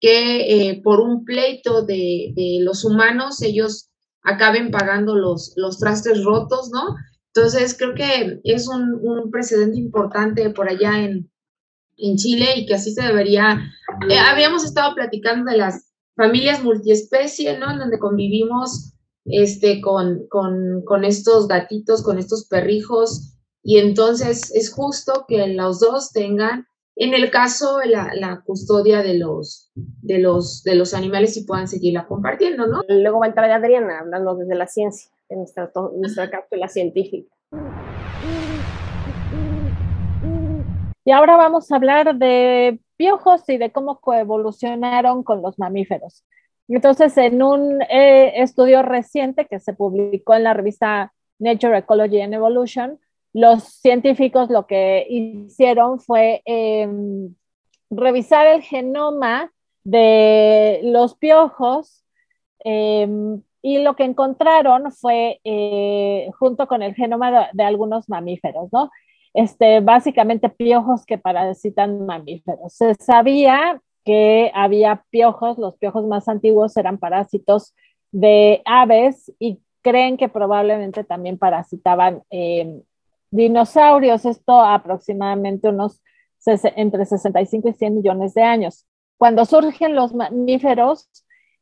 que 0.00 0.70
eh, 0.70 0.80
por 0.82 1.00
un 1.00 1.24
pleito 1.24 1.82
de, 1.82 2.32
de, 2.34 2.58
los 2.62 2.84
humanos 2.84 3.42
ellos 3.42 3.90
acaben 4.22 4.70
pagando 4.70 5.14
los, 5.14 5.52
los 5.56 5.78
trastes 5.78 6.24
rotos, 6.24 6.70
¿no? 6.72 6.96
Entonces 7.34 7.76
creo 7.76 7.94
que 7.94 8.40
es 8.44 8.68
un, 8.68 8.98
un 9.02 9.30
precedente 9.30 9.78
importante 9.78 10.50
por 10.50 10.68
allá 10.68 11.00
en, 11.04 11.30
en 11.98 12.16
Chile 12.16 12.46
y 12.56 12.66
que 12.66 12.74
así 12.74 12.92
se 12.92 13.02
debería. 13.02 13.60
Eh, 14.08 14.18
habíamos 14.18 14.64
estado 14.64 14.94
platicando 14.94 15.50
de 15.50 15.58
las 15.58 15.92
familias 16.16 16.62
multiespecie, 16.62 17.58
¿no? 17.58 17.70
En 17.70 17.78
donde 17.78 17.98
convivimos 17.98 18.94
este, 19.24 19.80
con, 19.80 20.26
con, 20.28 20.82
con, 20.84 21.04
estos 21.04 21.48
gatitos, 21.48 22.02
con 22.02 22.18
estos 22.18 22.46
perrijos, 22.48 23.34
y 23.62 23.78
entonces 23.78 24.54
es 24.54 24.72
justo 24.72 25.26
que 25.28 25.46
los 25.48 25.80
dos 25.80 26.12
tengan, 26.12 26.66
en 26.96 27.14
el 27.14 27.30
caso, 27.30 27.80
la, 27.84 28.10
la 28.14 28.42
custodia 28.44 29.02
de 29.02 29.18
los, 29.18 29.70
de, 29.74 30.18
los, 30.18 30.62
de 30.62 30.74
los 30.74 30.94
animales 30.94 31.36
y 31.36 31.44
puedan 31.44 31.68
seguirla 31.68 32.06
compartiendo, 32.06 32.66
¿no? 32.66 32.82
Luego 32.88 33.20
va 33.20 33.26
a 33.26 33.28
entrar 33.28 33.50
Adriana 33.50 34.00
hablando 34.00 34.34
desde 34.34 34.54
la 34.54 34.66
ciencia, 34.66 35.10
en 35.28 35.38
nuestra, 35.38 35.70
nuestra 35.94 36.30
cápsula 36.30 36.68
científica. 36.68 37.32
Y 41.08 41.10
ahora 41.10 41.38
vamos 41.38 41.72
a 41.72 41.76
hablar 41.76 42.16
de 42.16 42.80
piojos 42.98 43.48
y 43.48 43.56
de 43.56 43.72
cómo 43.72 43.98
coevolucionaron 43.98 45.22
con 45.22 45.40
los 45.40 45.58
mamíferos. 45.58 46.26
Entonces, 46.68 47.16
en 47.16 47.42
un 47.42 47.80
eh, 47.80 48.42
estudio 48.42 48.82
reciente 48.82 49.46
que 49.46 49.58
se 49.58 49.72
publicó 49.72 50.34
en 50.34 50.44
la 50.44 50.52
revista 50.52 51.14
Nature 51.38 51.78
Ecology 51.78 52.20
and 52.20 52.34
Evolution, 52.34 53.00
los 53.32 53.64
científicos 53.64 54.50
lo 54.50 54.66
que 54.66 55.06
hicieron 55.08 55.98
fue 55.98 56.42
em, 56.44 57.34
revisar 57.88 58.46
el 58.46 58.60
genoma 58.60 59.50
de 59.84 60.80
los 60.82 61.14
piojos 61.14 62.04
em, 62.58 63.40
y 63.62 63.78
lo 63.78 63.96
que 63.96 64.04
encontraron 64.04 64.92
fue, 64.92 65.40
eh, 65.42 66.28
junto 66.38 66.68
con 66.68 66.82
el 66.82 66.94
genoma 66.94 67.30
de, 67.30 67.46
de, 67.54 67.64
algunos 67.64 68.10
mamíferos, 68.10 68.68
¿no? 68.72 68.90
Este, 69.34 69.80
básicamente 69.80 70.48
piojos 70.48 71.04
que 71.04 71.18
parasitan 71.18 72.06
mamíferos. 72.06 72.72
Se 72.72 72.94
sabía 72.94 73.80
que 74.04 74.50
había 74.54 75.04
piojos, 75.10 75.58
los 75.58 75.76
piojos 75.76 76.06
más 76.06 76.28
antiguos 76.28 76.76
eran 76.76 76.98
parásitos 76.98 77.74
de 78.10 78.62
aves 78.64 79.32
y 79.38 79.60
creen 79.82 80.16
que 80.16 80.28
probablemente 80.28 81.04
también 81.04 81.38
parasitaban 81.38 82.22
eh, 82.30 82.82
dinosaurios, 83.30 84.24
esto 84.24 84.60
aproximadamente 84.60 85.68
unos 85.68 86.02
entre 86.46 87.04
65 87.04 87.68
y 87.68 87.72
100 87.72 87.96
millones 87.96 88.34
de 88.34 88.42
años. 88.42 88.86
Cuando 89.18 89.44
surgen 89.44 89.94
los 89.94 90.14
mamíferos, 90.14 91.08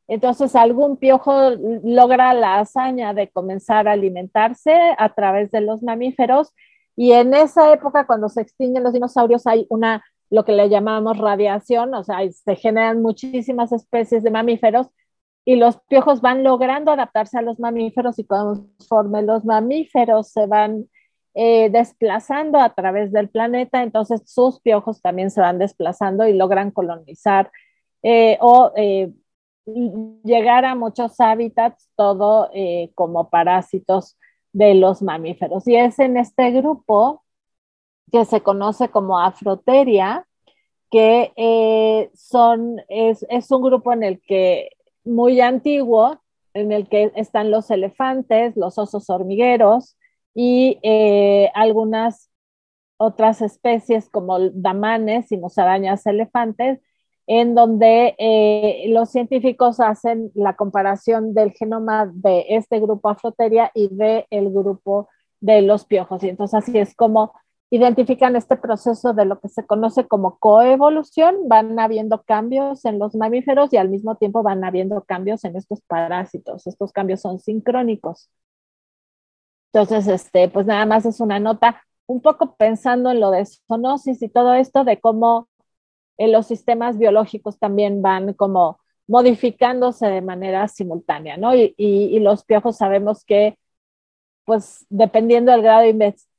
Entonces 0.08 0.54
algún 0.54 0.98
piojo 0.98 1.50
logra 1.82 2.32
la 2.32 2.60
hazaña 2.60 3.12
de 3.12 3.28
comenzar 3.28 3.88
a 3.88 3.92
alimentarse 3.92 4.72
a 4.98 5.08
través 5.14 5.50
de 5.50 5.60
los 5.60 5.82
mamíferos 5.82 6.52
y 6.96 7.12
en 7.12 7.34
esa 7.34 7.72
época 7.72 8.06
cuando 8.06 8.28
se 8.28 8.40
extinguen 8.40 8.82
los 8.82 8.92
dinosaurios 8.92 9.46
hay 9.46 9.66
una 9.68 10.02
lo 10.30 10.44
que 10.44 10.52
le 10.52 10.68
llamamos 10.68 11.18
radiación, 11.18 11.94
o 11.94 12.02
sea, 12.02 12.18
se 12.30 12.56
generan 12.56 13.00
muchísimas 13.00 13.72
especies 13.72 14.22
de 14.22 14.30
mamíferos 14.30 14.88
y 15.44 15.56
los 15.56 15.78
piojos 15.88 16.20
van 16.20 16.42
logrando 16.42 16.90
adaptarse 16.90 17.38
a 17.38 17.42
los 17.42 17.60
mamíferos 17.60 18.18
y 18.18 18.24
conforme 18.24 19.22
los 19.22 19.44
mamíferos 19.44 20.28
se 20.32 20.46
van 20.46 20.88
eh, 21.34 21.70
desplazando 21.70 22.58
a 22.58 22.74
través 22.74 23.12
del 23.12 23.28
planeta, 23.28 23.82
entonces 23.82 24.22
sus 24.26 24.60
piojos 24.60 25.00
también 25.00 25.30
se 25.30 25.40
van 25.40 25.58
desplazando 25.58 26.26
y 26.26 26.32
logran 26.32 26.72
colonizar 26.72 27.52
eh, 28.02 28.38
o 28.40 28.72
eh, 28.74 29.12
llegar 30.24 30.64
a 30.64 30.74
muchos 30.74 31.20
hábitats, 31.20 31.90
todo 31.96 32.50
como 32.94 33.28
parásitos 33.30 34.16
de 34.56 34.74
los 34.74 35.02
mamíferos. 35.02 35.68
Y 35.68 35.76
es 35.76 35.98
en 35.98 36.16
este 36.16 36.50
grupo 36.50 37.22
que 38.10 38.24
se 38.24 38.40
conoce 38.40 38.88
como 38.88 39.18
Afroteria, 39.18 40.26
que 40.90 42.10
son, 42.14 42.80
es, 42.88 43.26
es 43.28 43.50
un 43.50 43.62
grupo 43.62 43.92
en 43.92 44.02
el 44.02 44.20
que 44.22 44.70
muy 45.04 45.40
antiguo, 45.42 46.20
en 46.54 46.72
el 46.72 46.88
que 46.88 47.12
están 47.16 47.50
los 47.50 47.70
elefantes, 47.70 48.56
los 48.56 48.78
osos 48.78 49.10
hormigueros, 49.10 49.98
y 50.34 50.78
eh, 50.82 51.50
algunas 51.54 52.30
otras 52.96 53.42
especies 53.42 54.08
como 54.08 54.38
damanes 54.50 55.32
y 55.32 55.36
musarañas 55.36 56.06
elefantes, 56.06 56.80
en 57.26 57.54
donde 57.54 58.14
eh, 58.18 58.86
los 58.88 59.10
científicos 59.10 59.80
hacen 59.80 60.30
la 60.34 60.54
comparación 60.54 61.34
del 61.34 61.52
genoma 61.52 62.10
de 62.12 62.44
este 62.50 62.78
grupo 62.80 63.08
Afroteria 63.08 63.70
y 63.74 63.88
del 63.94 64.24
el 64.30 64.50
grupo 64.50 65.08
de 65.40 65.62
los 65.62 65.84
piojos. 65.84 66.22
Y 66.22 66.28
entonces 66.28 66.54
así 66.54 66.78
es 66.78 66.94
como 66.94 67.32
identifican 67.70 68.36
este 68.36 68.56
proceso 68.56 69.12
de 69.12 69.24
lo 69.24 69.40
que 69.40 69.48
se 69.48 69.66
conoce 69.66 70.06
como 70.06 70.38
coevolución, 70.38 71.48
van 71.48 71.78
habiendo 71.80 72.22
cambios 72.22 72.84
en 72.84 72.98
los 72.98 73.14
mamíferos 73.16 73.72
y 73.72 73.76
al 73.76 73.88
mismo 73.88 74.16
tiempo 74.16 74.42
van 74.42 74.64
habiendo 74.64 75.02
cambios 75.02 75.44
en 75.44 75.56
estos 75.56 75.80
parásitos. 75.82 76.66
Estos 76.66 76.92
cambios 76.92 77.20
son 77.20 77.40
sincrónicos. 77.40 78.30
Entonces, 79.72 80.06
este, 80.08 80.48
pues 80.48 80.66
nada 80.66 80.86
más 80.86 81.04
es 81.06 81.20
una 81.20 81.38
nota, 81.40 81.82
un 82.06 82.20
poco 82.22 82.54
pensando 82.56 83.10
en 83.10 83.20
lo 83.20 83.30
de 83.30 83.44
zoonosis 83.44 84.22
y 84.22 84.28
todo 84.28 84.54
esto, 84.54 84.84
de 84.84 85.00
cómo 85.00 85.48
eh, 86.18 86.28
los 86.28 86.46
sistemas 86.46 86.98
biológicos 86.98 87.58
también 87.58 88.02
van 88.02 88.34
como 88.34 88.80
modificándose 89.06 90.06
de 90.06 90.20
manera 90.20 90.66
simultánea, 90.68 91.36
¿no? 91.36 91.54
Y, 91.54 92.18
los 92.20 92.44
piojos 92.44 92.76
sabemos 92.76 93.24
que, 93.24 93.58
pues, 94.44 94.84
dependiendo 94.88 95.52
del 95.52 95.62
grado 95.62 95.84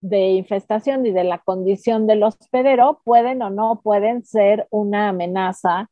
de 0.02 0.28
infestación 0.32 1.06
y 1.06 1.12
de 1.12 1.24
la 1.24 1.40
condición 1.40 2.08
del 2.08 2.24
hospedero, 2.24 3.02
pueden 3.04 3.42
o 3.42 3.50
no 3.50 3.80
pueden 3.82 4.26
ser 4.26 4.68
una 4.70 5.10
amenaza 5.10 5.90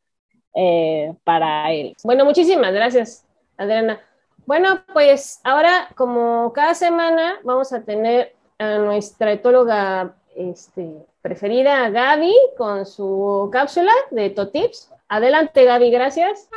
eh, 0.54 1.14
para 1.24 1.70
él. 1.72 1.94
Bueno, 2.02 2.24
muchísimas 2.24 2.72
gracias, 2.72 3.26
Adriana. 3.56 4.00
Bueno, 4.46 4.80
pues 4.92 5.40
ahora, 5.44 5.88
como 5.96 6.52
cada 6.52 6.74
semana, 6.74 7.34
vamos 7.44 7.72
a 7.72 7.84
tener 7.84 8.34
a 8.58 8.78
nuestra 8.78 9.32
etóloga 9.32 10.14
este, 10.36 11.06
preferida, 11.22 11.88
Gaby, 11.90 12.34
con 12.56 12.86
su 12.86 13.48
cápsula 13.52 13.92
de 14.10 14.30
Totips. 14.30 14.90
Adelante, 15.08 15.64
Gaby, 15.64 15.90
gracias. 15.90 16.48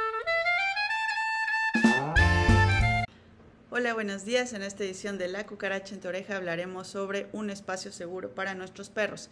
Hola, 3.72 3.94
buenos 3.94 4.26
días. 4.26 4.54
En 4.54 4.62
esta 4.62 4.84
edición 4.84 5.18
de 5.18 5.28
La 5.28 5.46
Cucaracha 5.46 5.96
en 5.96 6.02
tu 6.02 6.08
oreja 6.08 6.36
hablaremos 6.36 6.88
sobre 6.88 7.28
un 7.32 7.50
espacio 7.50 7.92
seguro 7.92 8.30
para 8.30 8.56
nuestros 8.56 8.90
perros. 8.90 9.30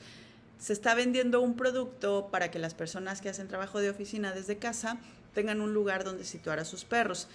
Se 0.57 0.73
está 0.73 0.95
vendiendo 0.95 1.41
un 1.41 1.55
producto 1.55 2.29
para 2.31 2.49
que 2.49 2.59
las 2.59 2.73
personas 2.73 3.19
que 3.19 3.29
hacen 3.29 3.47
trabajo 3.47 3.79
de 3.79 3.89
oficina 3.89 4.31
desde 4.31 4.57
casa 4.57 4.97
tengan 5.33 5.59
un 5.59 5.73
lugar 5.73 6.03
donde 6.03 6.23
situar 6.23 6.59
a 6.59 6.65
sus 6.65 6.85
perros. 6.85 7.27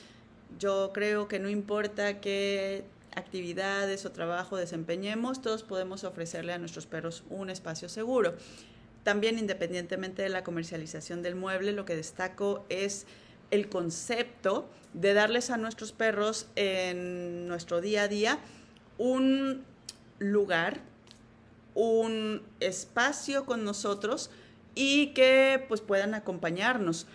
Yo 0.58 0.92
creo 0.94 1.28
que 1.28 1.38
no 1.38 1.50
importa 1.50 2.20
qué 2.20 2.84
actividades 3.14 4.04
o 4.04 4.12
trabajo 4.12 4.56
desempeñemos, 4.56 5.42
todos 5.42 5.62
podemos 5.62 6.04
ofrecerle 6.04 6.52
a 6.52 6.58
nuestros 6.58 6.86
perros 6.86 7.24
un 7.30 7.50
espacio 7.50 7.88
seguro. 7.88 8.34
También 9.04 9.38
independientemente 9.38 10.22
de 10.22 10.28
la 10.28 10.44
comercialización 10.44 11.22
del 11.22 11.34
mueble, 11.34 11.72
lo 11.72 11.84
que 11.84 11.96
destaco 11.96 12.64
es 12.68 13.06
el 13.50 13.68
concepto 13.68 14.68
de 14.94 15.14
darles 15.14 15.50
a 15.50 15.56
nuestros 15.56 15.92
perros 15.92 16.46
en 16.56 17.48
nuestro 17.48 17.80
día 17.80 18.04
a 18.04 18.08
día 18.08 18.38
un 18.98 19.64
lugar, 20.18 20.80
un 21.74 22.42
espacio 22.60 23.44
con 23.44 23.64
nosotros 23.64 24.30
y 24.74 25.08
que 25.08 25.64
pues 25.68 25.80
puedan 25.80 26.14
acompañarnos 26.14 27.06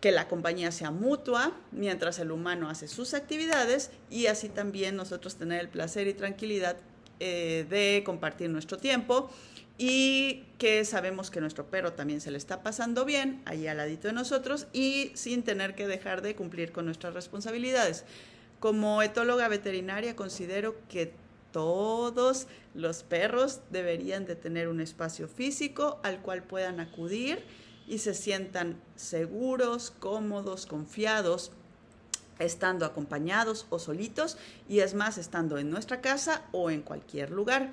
que 0.00 0.12
la 0.12 0.28
compañía 0.28 0.70
sea 0.70 0.90
mutua 0.90 1.52
mientras 1.72 2.18
el 2.18 2.30
humano 2.30 2.70
hace 2.70 2.88
sus 2.88 3.14
actividades 3.14 3.90
y 4.10 4.26
así 4.26 4.48
también 4.48 4.96
nosotros 4.96 5.36
tener 5.36 5.60
el 5.60 5.68
placer 5.68 6.06
y 6.06 6.14
tranquilidad 6.14 6.76
eh, 7.20 7.66
de 7.68 8.02
compartir 8.04 8.48
nuestro 8.48 8.78
tiempo 8.78 9.30
y 9.76 10.44
que 10.58 10.84
sabemos 10.84 11.30
que 11.30 11.40
nuestro 11.40 11.66
perro 11.66 11.92
también 11.92 12.20
se 12.20 12.30
le 12.30 12.38
está 12.38 12.62
pasando 12.62 13.04
bien 13.04 13.42
ahí 13.44 13.66
al 13.66 13.76
ladito 13.76 14.08
de 14.08 14.14
nosotros 14.14 14.66
y 14.72 15.12
sin 15.14 15.42
tener 15.42 15.74
que 15.74 15.86
dejar 15.86 16.22
de 16.22 16.34
cumplir 16.34 16.72
con 16.72 16.84
nuestras 16.84 17.14
responsabilidades. 17.14 18.04
Como 18.60 19.02
etóloga 19.02 19.48
veterinaria 19.48 20.16
considero 20.16 20.76
que 20.88 21.12
todos 21.52 22.48
los 22.74 23.02
perros 23.04 23.60
deberían 23.70 24.26
de 24.26 24.36
tener 24.36 24.68
un 24.68 24.80
espacio 24.80 25.28
físico 25.28 26.00
al 26.02 26.20
cual 26.20 26.42
puedan 26.42 26.80
acudir 26.80 27.42
y 27.88 27.98
se 27.98 28.14
sientan 28.14 28.80
seguros, 28.96 29.92
cómodos, 29.98 30.66
confiados, 30.66 31.50
estando 32.38 32.86
acompañados 32.86 33.66
o 33.70 33.78
solitos 33.78 34.36
y 34.68 34.80
es 34.80 34.94
más, 34.94 35.18
estando 35.18 35.58
en 35.58 35.70
nuestra 35.70 36.00
casa 36.00 36.44
o 36.52 36.70
en 36.70 36.82
cualquier 36.82 37.30
lugar. 37.30 37.72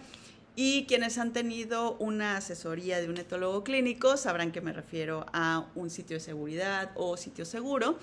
Y 0.55 0.85
quienes 0.85 1.17
han 1.17 1.33
tenido 1.33 1.97
una 1.97 2.37
asesoría 2.37 3.01
de 3.01 3.09
un 3.09 3.17
etólogo 3.17 3.63
clínico 3.63 4.15
sabrán 4.15 4.53
que 4.53 4.61
me 4.61 4.71
refiero 4.71 5.25
a 5.33 5.67
un 5.75 5.89
sitio 5.89 6.15
de 6.15 6.21
seguridad 6.21 6.91
o 6.95 7.17
sitio 7.17 7.43
seguro 7.43 7.99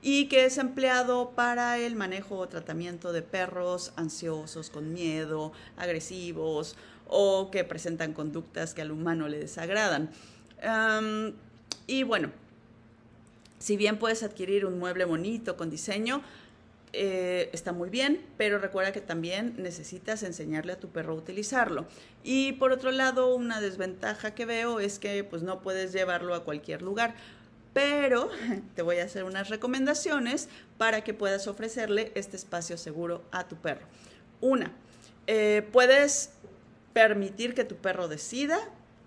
y 0.00 0.26
que 0.26 0.46
es 0.46 0.58
empleado 0.58 1.30
para 1.30 1.78
el 1.78 1.94
manejo 1.94 2.38
o 2.38 2.48
tratamiento 2.48 3.12
de 3.12 3.22
perros 3.22 3.92
ansiosos, 3.96 4.70
con 4.70 4.92
miedo, 4.92 5.52
agresivos 5.76 6.76
o 7.06 7.50
que 7.50 7.62
presentan 7.62 8.14
conductas 8.14 8.72
que 8.72 8.82
al 8.82 8.90
humano 8.90 9.28
le 9.28 9.38
desagradan 9.38 10.10
y 11.86 12.02
bueno, 12.02 12.30
si 13.58 13.76
bien 13.76 13.98
puedes 13.98 14.22
adquirir 14.22 14.66
un 14.66 14.78
mueble 14.78 15.04
bonito 15.04 15.56
con 15.56 15.70
diseño, 15.70 16.22
eh, 16.94 17.48
está 17.52 17.72
muy 17.72 17.88
bien, 17.88 18.20
pero 18.36 18.58
recuerda 18.58 18.92
que 18.92 19.00
también 19.00 19.54
necesitas 19.56 20.22
enseñarle 20.22 20.74
a 20.74 20.80
tu 20.80 20.88
perro 20.88 21.14
a 21.14 21.16
utilizarlo. 21.16 21.86
Y 22.22 22.52
por 22.54 22.72
otro 22.72 22.90
lado, 22.90 23.34
una 23.34 23.60
desventaja 23.60 24.34
que 24.34 24.44
veo 24.44 24.78
es 24.78 24.98
que 24.98 25.24
pues 25.24 25.42
no 25.42 25.62
puedes 25.62 25.92
llevarlo 25.92 26.34
a 26.34 26.44
cualquier 26.44 26.82
lugar, 26.82 27.14
pero 27.72 28.28
te 28.74 28.82
voy 28.82 28.98
a 28.98 29.04
hacer 29.04 29.24
unas 29.24 29.48
recomendaciones 29.48 30.48
para 30.76 31.02
que 31.02 31.14
puedas 31.14 31.46
ofrecerle 31.46 32.12
este 32.14 32.36
espacio 32.36 32.76
seguro 32.76 33.22
a 33.32 33.48
tu 33.48 33.56
perro. 33.56 33.86
Una, 34.42 34.70
eh, 35.26 35.66
puedes 35.72 36.30
permitir 36.92 37.54
que 37.54 37.64
tu 37.64 37.76
perro 37.76 38.08
decida 38.08 38.58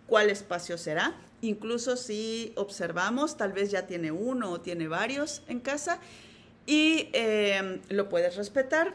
cuál 0.08 0.32
espacio 0.32 0.78
será. 0.80 1.14
Incluso 1.42 1.98
si 1.98 2.54
observamos, 2.56 3.38
tal 3.38 3.54
vez 3.54 3.72
ya 3.72 3.88
tiene 3.88 4.12
uno 4.12 4.52
o 4.52 4.62
tiene 4.62 4.88
varios 4.88 5.44
en 5.48 5.60
casa 5.60 6.00
y 6.66 7.10
em, 7.14 7.82
lo 7.90 8.10
puedes 8.10 8.36
respetar. 8.36 8.94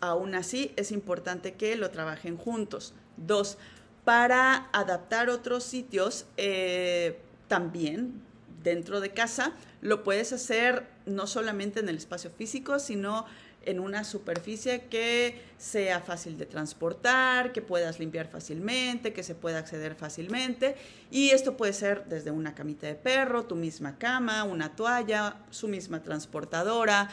Aún 0.00 0.34
así, 0.34 0.72
es 0.76 0.92
importante 0.92 1.54
que 1.54 1.76
lo 1.76 1.90
trabajen 1.90 2.36
juntos. 2.36 2.94
Dos, 3.16 3.58
para 4.04 4.68
adaptar 4.72 5.28
otros 5.28 5.64
sitios, 5.64 6.26
eh, 6.36 7.18
también 7.48 8.22
dentro 8.62 9.00
de 9.00 9.10
casa, 9.10 9.52
lo 9.80 10.02
puedes 10.04 10.32
hacer 10.32 10.86
no 11.06 11.26
solamente 11.26 11.80
en 11.80 11.88
el 11.88 11.96
espacio 11.96 12.30
físico, 12.30 12.78
sino 12.78 13.26
en 13.66 13.78
una 13.78 14.04
superficie 14.04 14.86
que 14.86 15.40
sea 15.58 16.00
fácil 16.00 16.38
de 16.38 16.46
transportar, 16.46 17.52
que 17.52 17.60
puedas 17.60 17.98
limpiar 17.98 18.28
fácilmente, 18.28 19.12
que 19.12 19.22
se 19.22 19.34
pueda 19.34 19.58
acceder 19.58 19.94
fácilmente. 19.94 20.76
Y 21.10 21.30
esto 21.30 21.56
puede 21.56 21.72
ser 21.72 22.04
desde 22.06 22.30
una 22.30 22.54
camita 22.54 22.86
de 22.86 22.94
perro, 22.94 23.44
tu 23.44 23.56
misma 23.56 23.98
cama, 23.98 24.44
una 24.44 24.74
toalla, 24.74 25.36
su 25.50 25.68
misma 25.68 26.02
transportadora, 26.02 27.10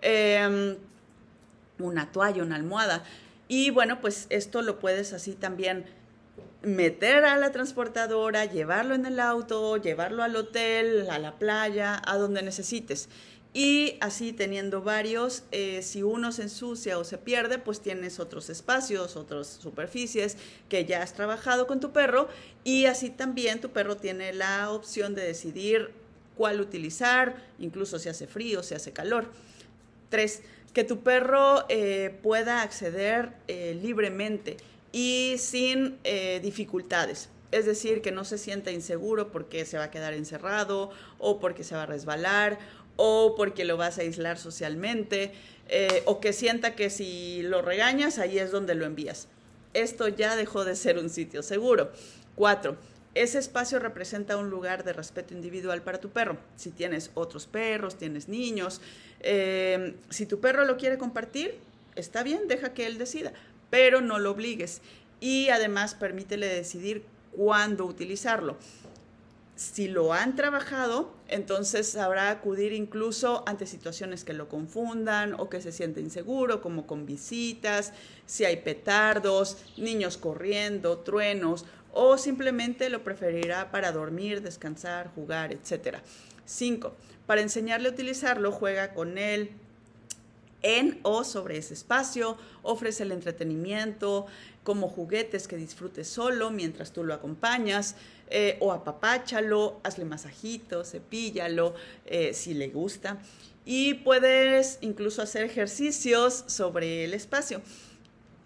em, 0.00 0.76
una 1.78 2.10
toalla, 2.10 2.42
una 2.42 2.56
almohada. 2.56 3.04
Y 3.48 3.70
bueno, 3.70 4.00
pues 4.00 4.26
esto 4.30 4.62
lo 4.62 4.78
puedes 4.78 5.12
así 5.12 5.34
también 5.34 5.84
meter 6.62 7.24
a 7.24 7.36
la 7.36 7.52
transportadora, 7.52 8.44
llevarlo 8.44 8.94
en 8.94 9.06
el 9.06 9.18
auto, 9.18 9.76
llevarlo 9.76 10.22
al 10.22 10.36
hotel, 10.36 11.08
a 11.10 11.18
la 11.18 11.38
playa, 11.38 12.00
a 12.04 12.16
donde 12.16 12.42
necesites 12.42 13.08
y 13.52 13.96
así 14.00 14.32
teniendo 14.32 14.80
varios, 14.82 15.42
eh, 15.50 15.82
si 15.82 16.04
uno 16.04 16.30
se 16.30 16.42
ensucia 16.42 16.98
o 16.98 17.04
se 17.04 17.18
pierde, 17.18 17.58
pues 17.58 17.80
tienes 17.80 18.20
otros 18.20 18.48
espacios, 18.48 19.16
otras 19.16 19.48
superficies 19.48 20.36
que 20.68 20.84
ya 20.84 21.02
has 21.02 21.14
trabajado 21.14 21.66
con 21.66 21.80
tu 21.80 21.90
perro 21.90 22.28
y 22.62 22.84
así 22.84 23.10
también 23.10 23.60
tu 23.60 23.70
perro 23.70 23.96
tiene 23.96 24.32
la 24.32 24.70
opción 24.70 25.16
de 25.16 25.22
decidir 25.22 25.90
cuál 26.36 26.60
utilizar, 26.60 27.42
incluso 27.58 27.98
si 27.98 28.08
hace 28.08 28.28
frío, 28.28 28.62
si 28.62 28.74
hace 28.74 28.92
calor. 28.92 29.26
Tres, 30.10 30.42
que 30.72 30.84
tu 30.84 31.00
perro 31.00 31.64
eh, 31.68 32.16
pueda 32.22 32.62
acceder 32.62 33.32
eh, 33.48 33.76
libremente 33.82 34.58
y 34.92 35.36
sin 35.38 35.98
dificultades. 36.42 37.30
Es 37.52 37.66
decir, 37.66 38.00
que 38.00 38.12
no 38.12 38.24
se 38.24 38.38
sienta 38.38 38.70
inseguro 38.70 39.32
porque 39.32 39.64
se 39.64 39.76
va 39.76 39.84
a 39.84 39.90
quedar 39.90 40.14
encerrado 40.14 40.90
o 41.18 41.40
porque 41.40 41.64
se 41.64 41.74
va 41.74 41.82
a 41.82 41.86
resbalar 41.86 42.58
o 43.02 43.34
porque 43.34 43.64
lo 43.64 43.78
vas 43.78 43.96
a 43.96 44.02
aislar 44.02 44.36
socialmente, 44.36 45.32
eh, 45.68 46.02
o 46.04 46.20
que 46.20 46.34
sienta 46.34 46.76
que 46.76 46.90
si 46.90 47.40
lo 47.42 47.62
regañas, 47.62 48.18
ahí 48.18 48.38
es 48.38 48.50
donde 48.50 48.74
lo 48.74 48.84
envías. 48.84 49.26
Esto 49.72 50.08
ya 50.08 50.36
dejó 50.36 50.66
de 50.66 50.76
ser 50.76 50.98
un 50.98 51.08
sitio 51.08 51.42
seguro. 51.42 51.92
Cuatro, 52.34 52.76
ese 53.14 53.38
espacio 53.38 53.78
representa 53.78 54.36
un 54.36 54.50
lugar 54.50 54.84
de 54.84 54.92
respeto 54.92 55.32
individual 55.32 55.80
para 55.80 55.98
tu 55.98 56.10
perro. 56.10 56.36
Si 56.56 56.70
tienes 56.70 57.10
otros 57.14 57.46
perros, 57.46 57.96
tienes 57.96 58.28
niños, 58.28 58.82
eh, 59.20 59.94
si 60.10 60.26
tu 60.26 60.40
perro 60.40 60.66
lo 60.66 60.76
quiere 60.76 60.98
compartir, 60.98 61.58
está 61.96 62.22
bien, 62.22 62.48
deja 62.48 62.74
que 62.74 62.86
él 62.86 62.98
decida, 62.98 63.32
pero 63.70 64.02
no 64.02 64.18
lo 64.18 64.32
obligues. 64.32 64.82
Y 65.20 65.48
además 65.48 65.94
permítele 65.94 66.48
decidir 66.48 67.02
cuándo 67.34 67.86
utilizarlo 67.86 68.58
si 69.60 69.88
lo 69.88 70.14
han 70.14 70.36
trabajado, 70.36 71.12
entonces 71.28 71.86
sabrá 71.86 72.30
acudir 72.30 72.72
incluso 72.72 73.44
ante 73.46 73.66
situaciones 73.66 74.24
que 74.24 74.32
lo 74.32 74.48
confundan 74.48 75.34
o 75.38 75.50
que 75.50 75.60
se 75.60 75.70
siente 75.70 76.00
inseguro, 76.00 76.62
como 76.62 76.86
con 76.86 77.04
visitas, 77.04 77.92
si 78.24 78.46
hay 78.46 78.56
petardos, 78.56 79.58
niños 79.76 80.16
corriendo, 80.16 81.00
truenos, 81.00 81.66
o 81.92 82.16
simplemente 82.16 82.88
lo 82.88 83.04
preferirá 83.04 83.70
para 83.70 83.92
dormir, 83.92 84.40
descansar, 84.40 85.10
jugar, 85.14 85.52
etc. 85.52 85.98
5. 86.46 86.94
Para 87.26 87.42
enseñarle 87.42 87.90
a 87.90 87.92
utilizarlo, 87.92 88.52
juega 88.52 88.94
con 88.94 89.18
él 89.18 89.50
en 90.62 91.00
o 91.02 91.22
sobre 91.24 91.58
ese 91.58 91.74
espacio, 91.74 92.38
ofrece 92.62 93.02
el 93.02 93.12
entretenimiento, 93.12 94.26
como 94.62 94.88
juguetes 94.88 95.48
que 95.48 95.56
disfrutes 95.56 96.08
solo 96.08 96.50
mientras 96.50 96.92
tú 96.92 97.04
lo 97.04 97.14
acompañas, 97.14 97.96
eh, 98.28 98.56
o 98.60 98.72
apapáchalo, 98.72 99.80
hazle 99.82 100.04
masajito, 100.04 100.84
cepíllalo 100.84 101.74
eh, 102.06 102.32
si 102.34 102.54
le 102.54 102.68
gusta. 102.68 103.18
Y 103.64 103.94
puedes 103.94 104.78
incluso 104.80 105.22
hacer 105.22 105.44
ejercicios 105.44 106.44
sobre 106.46 107.04
el 107.04 107.14
espacio. 107.14 107.60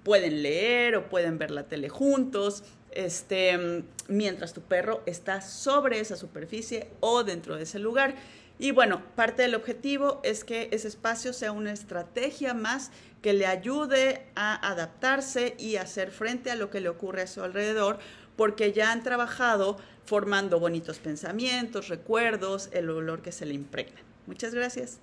Pueden 0.02 0.42
leer 0.42 0.96
o 0.96 1.08
pueden 1.08 1.38
ver 1.38 1.50
la 1.50 1.64
tele 1.64 1.88
juntos, 1.88 2.62
este, 2.92 3.84
mientras 4.08 4.52
tu 4.52 4.60
perro 4.60 5.02
está 5.06 5.40
sobre 5.40 6.00
esa 6.00 6.16
superficie 6.16 6.88
o 7.00 7.24
dentro 7.24 7.56
de 7.56 7.64
ese 7.64 7.78
lugar. 7.78 8.14
Y 8.58 8.70
bueno, 8.70 9.02
parte 9.16 9.42
del 9.42 9.54
objetivo 9.54 10.20
es 10.22 10.44
que 10.44 10.68
ese 10.70 10.88
espacio 10.88 11.32
sea 11.32 11.52
una 11.52 11.72
estrategia 11.72 12.54
más 12.54 12.92
que 13.20 13.32
le 13.32 13.46
ayude 13.46 14.26
a 14.36 14.70
adaptarse 14.70 15.54
y 15.58 15.76
hacer 15.76 16.10
frente 16.10 16.50
a 16.50 16.54
lo 16.54 16.70
que 16.70 16.80
le 16.80 16.88
ocurre 16.88 17.22
a 17.22 17.26
su 17.26 17.42
alrededor, 17.42 17.98
porque 18.36 18.72
ya 18.72 18.92
han 18.92 19.02
trabajado 19.02 19.78
formando 20.04 20.60
bonitos 20.60 20.98
pensamientos, 20.98 21.88
recuerdos, 21.88 22.68
el 22.72 22.90
olor 22.90 23.22
que 23.22 23.32
se 23.32 23.46
le 23.46 23.54
impregna. 23.54 24.00
Muchas 24.26 24.54
gracias. 24.54 25.00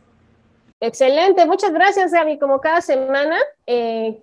Excelente, 0.79 1.45
muchas 1.45 1.73
gracias 1.73 2.11
Gaby, 2.11 2.39
como 2.39 2.61
cada 2.61 2.81
semana. 2.81 3.37
Eh, 3.67 4.17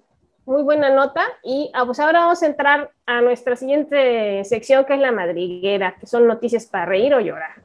muy 0.47 0.63
buena 0.63 0.91
nota. 0.91 1.25
Y 1.45 1.71
ah, 1.75 1.85
pues 1.85 2.01
ahora 2.01 2.21
vamos 2.21 2.43
a 2.43 2.47
entrar 2.47 2.91
a 3.05 3.21
nuestra 3.21 3.57
siguiente 3.57 4.43
sección, 4.45 4.85
que 4.87 4.95
es 4.95 5.01
la 5.01 5.13
madriguera, 5.13 5.97
que 6.01 6.07
son 6.07 6.27
noticias 6.27 6.67
para 6.67 6.87
reír 6.87 7.15
o 7.15 7.21
llorar 7.21 7.63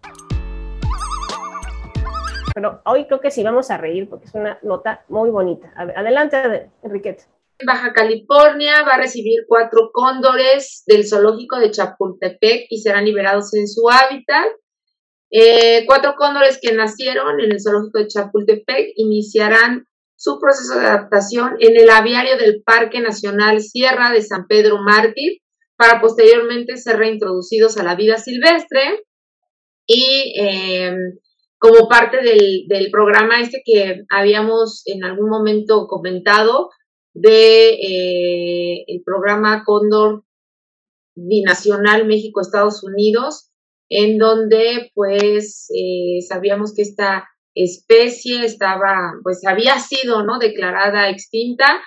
pero 2.53 2.81
hoy 2.85 3.05
creo 3.05 3.19
que 3.19 3.31
sí 3.31 3.43
vamos 3.43 3.71
a 3.71 3.77
reír 3.77 4.07
porque 4.09 4.25
es 4.25 4.35
una 4.35 4.59
nota 4.61 5.03
muy 5.09 5.29
bonita. 5.29 5.73
Adelante, 5.75 6.69
Enriqueta. 6.83 7.23
Baja 7.65 7.93
California 7.93 8.83
va 8.83 8.95
a 8.95 8.97
recibir 8.97 9.45
cuatro 9.47 9.91
cóndores 9.93 10.83
del 10.85 11.07
zoológico 11.07 11.59
de 11.59 11.71
Chapultepec 11.71 12.67
y 12.69 12.81
serán 12.81 13.05
liberados 13.05 13.53
en 13.53 13.67
su 13.67 13.89
hábitat. 13.89 14.47
Eh, 15.31 15.85
cuatro 15.87 16.15
cóndores 16.15 16.59
que 16.61 16.73
nacieron 16.73 17.39
en 17.39 17.51
el 17.51 17.61
zoológico 17.61 17.99
de 17.99 18.07
Chapultepec 18.07 18.93
iniciarán 18.95 19.87
su 20.15 20.39
proceso 20.39 20.79
de 20.79 20.85
adaptación 20.85 21.55
en 21.59 21.75
el 21.75 21.89
aviario 21.89 22.37
del 22.37 22.61
Parque 22.63 23.01
Nacional 23.01 23.61
Sierra 23.61 24.11
de 24.11 24.21
San 24.21 24.47
Pedro 24.47 24.77
Mártir 24.81 25.39
para 25.75 25.99
posteriormente 26.01 26.77
ser 26.77 26.97
reintroducidos 26.97 27.77
a 27.77 27.83
la 27.83 27.95
vida 27.95 28.17
silvestre 28.17 29.03
y 29.85 30.33
eh, 30.39 30.95
como 31.63 31.87
parte 31.87 32.17
del, 32.21 32.91
programa 32.91 33.39
este 33.39 33.61
que 33.63 34.03
habíamos 34.09 34.83
en 34.85 35.05
algún 35.05 35.29
momento 35.29 35.87
comentado 35.87 36.71
de 37.13 37.69
eh, 37.69 38.83
el 38.85 39.01
programa 39.01 39.63
Cóndor 39.65 40.25
Binacional 41.15 42.05
México-Estados 42.05 42.83
Unidos, 42.83 43.49
en 43.87 44.17
donde 44.17 44.91
pues 44.93 45.69
eh, 45.73 46.21
sabíamos 46.27 46.73
que 46.75 46.81
esta 46.81 47.29
especie 47.55 48.43
estaba, 48.43 49.13
pues 49.23 49.39
había 49.47 49.79
sido, 49.79 50.25
¿no? 50.25 50.39
Declarada 50.39 51.09
extinta 51.09 51.81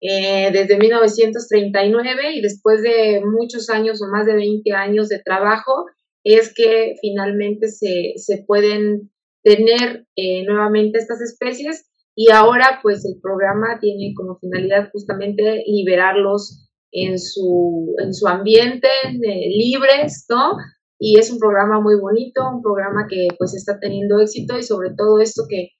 eh, 0.00 0.50
desde 0.52 0.76
1939 0.76 2.32
y 2.34 2.40
después 2.40 2.82
de 2.82 3.22
muchos 3.24 3.70
años 3.70 4.02
o 4.02 4.10
más 4.10 4.26
de 4.26 4.34
20 4.34 4.72
años 4.72 5.08
de 5.08 5.22
trabajo, 5.24 5.86
es 6.24 6.52
que 6.52 6.96
finalmente 7.00 7.68
se, 7.68 8.14
se 8.16 8.42
pueden 8.44 9.12
tener 9.42 10.06
eh, 10.16 10.44
nuevamente 10.44 10.98
estas 10.98 11.20
especies 11.20 11.90
y 12.14 12.30
ahora 12.30 12.80
pues 12.82 13.04
el 13.04 13.20
programa 13.20 13.78
tiene 13.80 14.12
como 14.14 14.38
finalidad 14.38 14.90
justamente 14.92 15.62
liberarlos 15.66 16.68
en 16.92 17.18
su, 17.18 17.94
en 18.02 18.12
su 18.12 18.26
ambiente, 18.26 18.88
eh, 19.04 19.48
libres, 19.48 20.26
¿no? 20.28 20.56
Y 20.98 21.18
es 21.18 21.30
un 21.30 21.38
programa 21.38 21.80
muy 21.80 21.98
bonito, 21.98 22.42
un 22.52 22.62
programa 22.62 23.06
que 23.08 23.28
pues 23.38 23.54
está 23.54 23.78
teniendo 23.80 24.20
éxito 24.20 24.58
y 24.58 24.62
sobre 24.62 24.90
todo 24.96 25.18
esto 25.20 25.44
que 25.48 25.70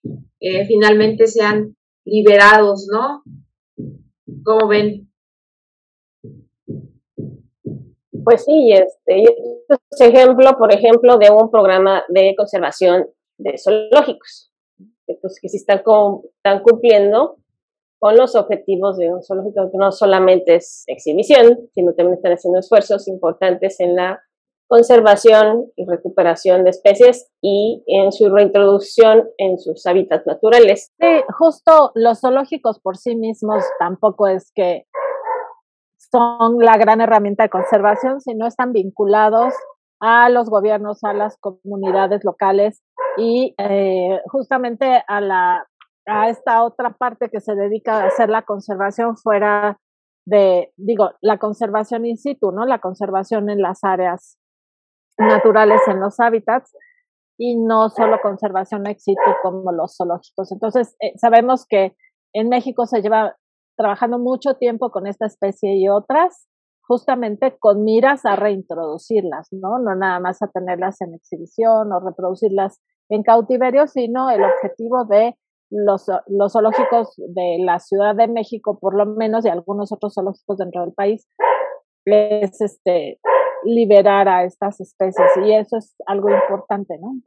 eh, 0.41 0.67
finalmente 0.67 1.27
sean 1.27 1.77
liberados, 2.07 2.89
¿no? 2.91 3.23
¿Cómo 4.45 4.69
ven? 4.69 5.11
Pues 8.25 8.45
sí, 8.45 8.73
este, 8.73 9.25
este 9.69 9.75
es 9.91 10.01
ejemplo, 10.01 10.57
por 10.59 10.73
ejemplo, 10.73 11.19
de 11.19 11.31
un 11.31 11.51
programa 11.51 12.05
de 12.09 12.35
conservación 12.37 13.07
de 13.43 13.59
zoológicos, 13.59 14.51
que, 15.07 15.15
pues, 15.21 15.39
sí 15.43 15.57
están, 15.57 15.83
están 16.37 16.63
cumpliendo 16.63 17.37
con 17.99 18.17
los 18.17 18.35
objetivos 18.35 18.97
de 18.97 19.13
un 19.13 19.23
zoológico, 19.23 19.71
que 19.71 19.77
no 19.77 19.93
solamente 19.93 20.57
es 20.57 20.85
exhibición, 20.87 21.69
sino 21.75 21.93
también 21.93 22.17
están 22.17 22.33
haciendo 22.33 22.59
esfuerzos 22.59 23.07
importantes 23.09 23.79
en 23.81 23.95
la 23.95 24.23
conservación 24.69 25.67
y 25.77 25.85
recuperación 25.85 26.65
de 26.65 26.71
especies 26.71 27.29
y 27.43 27.83
en 27.87 28.13
su 28.13 28.31
reintroducción 28.31 29.29
en 29.37 29.59
sus 29.59 29.85
hábitats 29.85 30.27
naturales. 30.27 30.93
Sí, 30.99 31.23
justo 31.37 31.91
los 31.95 32.21
zoológicos 32.21 32.79
por 32.79 32.97
sí 32.97 33.17
mismos 33.17 33.65
tampoco 33.81 34.29
es 34.29 34.53
que 34.55 34.87
son 35.99 36.59
la 36.61 36.79
gran 36.79 37.01
herramienta 37.01 37.43
de 37.43 37.51
conservación, 37.51 38.21
sino 38.21 38.47
están 38.47 38.73
vinculados 38.73 39.53
a 40.01 40.29
los 40.31 40.49
gobiernos, 40.49 41.05
a 41.05 41.13
las 41.13 41.37
comunidades 41.39 42.25
locales 42.25 42.83
y 43.17 43.55
eh, 43.59 44.21
justamente 44.27 45.03
a, 45.07 45.21
la, 45.21 45.67
a 46.07 46.29
esta 46.29 46.65
otra 46.65 46.91
parte 46.97 47.29
que 47.29 47.41
se 47.41 47.55
dedica 47.55 47.99
a 48.03 48.07
hacer 48.07 48.29
la 48.31 48.43
conservación 48.43 49.17
fuera 49.17 49.79
de, 50.27 50.73
digo, 50.77 51.13
la 51.21 51.39
conservación 51.39 52.07
in 52.07 52.17
situ, 52.17 52.53
¿no? 52.53 52.65
La 52.65 52.79
conservación 52.79 53.51
en 53.51 53.61
las 53.61 53.85
áreas 53.85 54.39
naturales, 55.19 55.81
en 55.87 56.01
los 56.01 56.19
hábitats, 56.21 56.73
y 57.39 57.57
no 57.57 57.89
solo 57.89 58.21
conservación 58.23 58.87
ex 58.87 59.03
situ 59.03 59.21
como 59.43 59.73
los 59.73 59.97
zoológicos. 59.97 60.53
Entonces, 60.53 60.95
eh, 61.01 61.13
sabemos 61.17 61.67
que 61.67 61.97
en 62.35 62.49
México 62.51 62.87
se 62.87 63.01
lleva 63.01 63.35
trabajando 63.79 64.19
mucho 64.19 64.57
tiempo 64.57 64.91
con 64.91 65.07
esta 65.07 65.25
especie 65.25 65.75
y 65.77 65.89
otras, 65.89 66.50
justamente 66.91 67.57
con 67.61 67.85
miras 67.85 68.27
a 68.27 68.35
reintroducirlas, 68.35 69.47
¿no? 69.53 69.79
No 69.79 69.95
nada 69.95 70.19
más 70.19 70.43
a 70.43 70.49
tenerlas 70.49 71.01
en 71.03 71.15
exhibición 71.15 71.93
o 71.93 72.01
reproducirlas 72.01 72.81
en 73.09 73.23
cautiverio, 73.23 73.87
sino 73.87 74.29
el 74.29 74.43
objetivo 74.43 75.05
de 75.05 75.37
los, 75.71 76.11
los 76.27 76.53
zoológicos 76.53 77.15
de 77.17 77.59
la 77.61 77.79
Ciudad 77.79 78.17
de 78.17 78.27
México, 78.27 78.81
por 78.81 78.97
lo 78.97 79.07
menos, 79.07 79.47
y 79.47 79.51
algunos 79.51 79.93
otros 79.93 80.15
zoológicos 80.15 80.59
dentro 80.59 80.81
del 80.81 80.93
país, 80.93 81.29
es 82.07 82.61
este 82.61 83.21
liberar 83.63 84.29
a 84.29 84.43
estas 84.43 84.81
especies 84.81 85.31
y 85.45 85.53
eso 85.53 85.77
es 85.77 85.95
algo 86.07 86.29
importante, 86.29 86.99
¿no? 86.99 87.21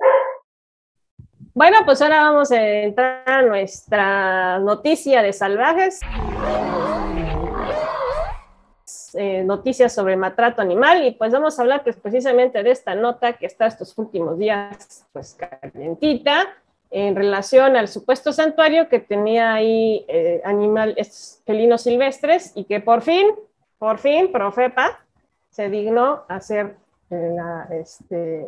Bueno, 1.53 1.77
pues 1.85 2.01
ahora 2.01 2.23
vamos 2.23 2.51
a 2.51 2.61
entrar 2.61 3.23
a 3.29 3.41
nuestra 3.43 4.59
noticia 4.59 5.21
de 5.21 5.31
salvajes. 5.31 6.01
Eh, 9.15 9.43
noticias 9.43 9.93
sobre 9.93 10.15
maltrato 10.15 10.61
animal 10.61 11.05
y 11.05 11.11
pues 11.11 11.31
vamos 11.31 11.57
a 11.57 11.61
hablar 11.61 11.83
pues, 11.83 11.95
precisamente 11.97 12.63
de 12.63 12.71
esta 12.71 12.95
nota 12.95 13.33
que 13.33 13.45
está 13.45 13.67
estos 13.67 13.95
últimos 13.97 14.39
días 14.39 15.05
pues 15.13 15.35
calientita 15.35 16.47
en 16.89 17.15
relación 17.15 17.75
al 17.75 17.87
supuesto 17.87 18.33
santuario 18.33 18.89
que 18.89 18.99
tenía 18.99 19.53
ahí 19.53 20.05
eh, 20.07 20.41
animal, 20.45 20.95
felinos 21.45 21.81
silvestres 21.81 22.53
y 22.55 22.63
que 22.63 22.79
por 22.79 23.01
fin, 23.01 23.27
por 23.77 23.99
fin, 23.99 24.31
Profepa 24.31 24.99
se 25.49 25.69
dignó 25.69 26.23
hacer 26.27 26.77
la, 27.09 27.67
este, 27.71 28.47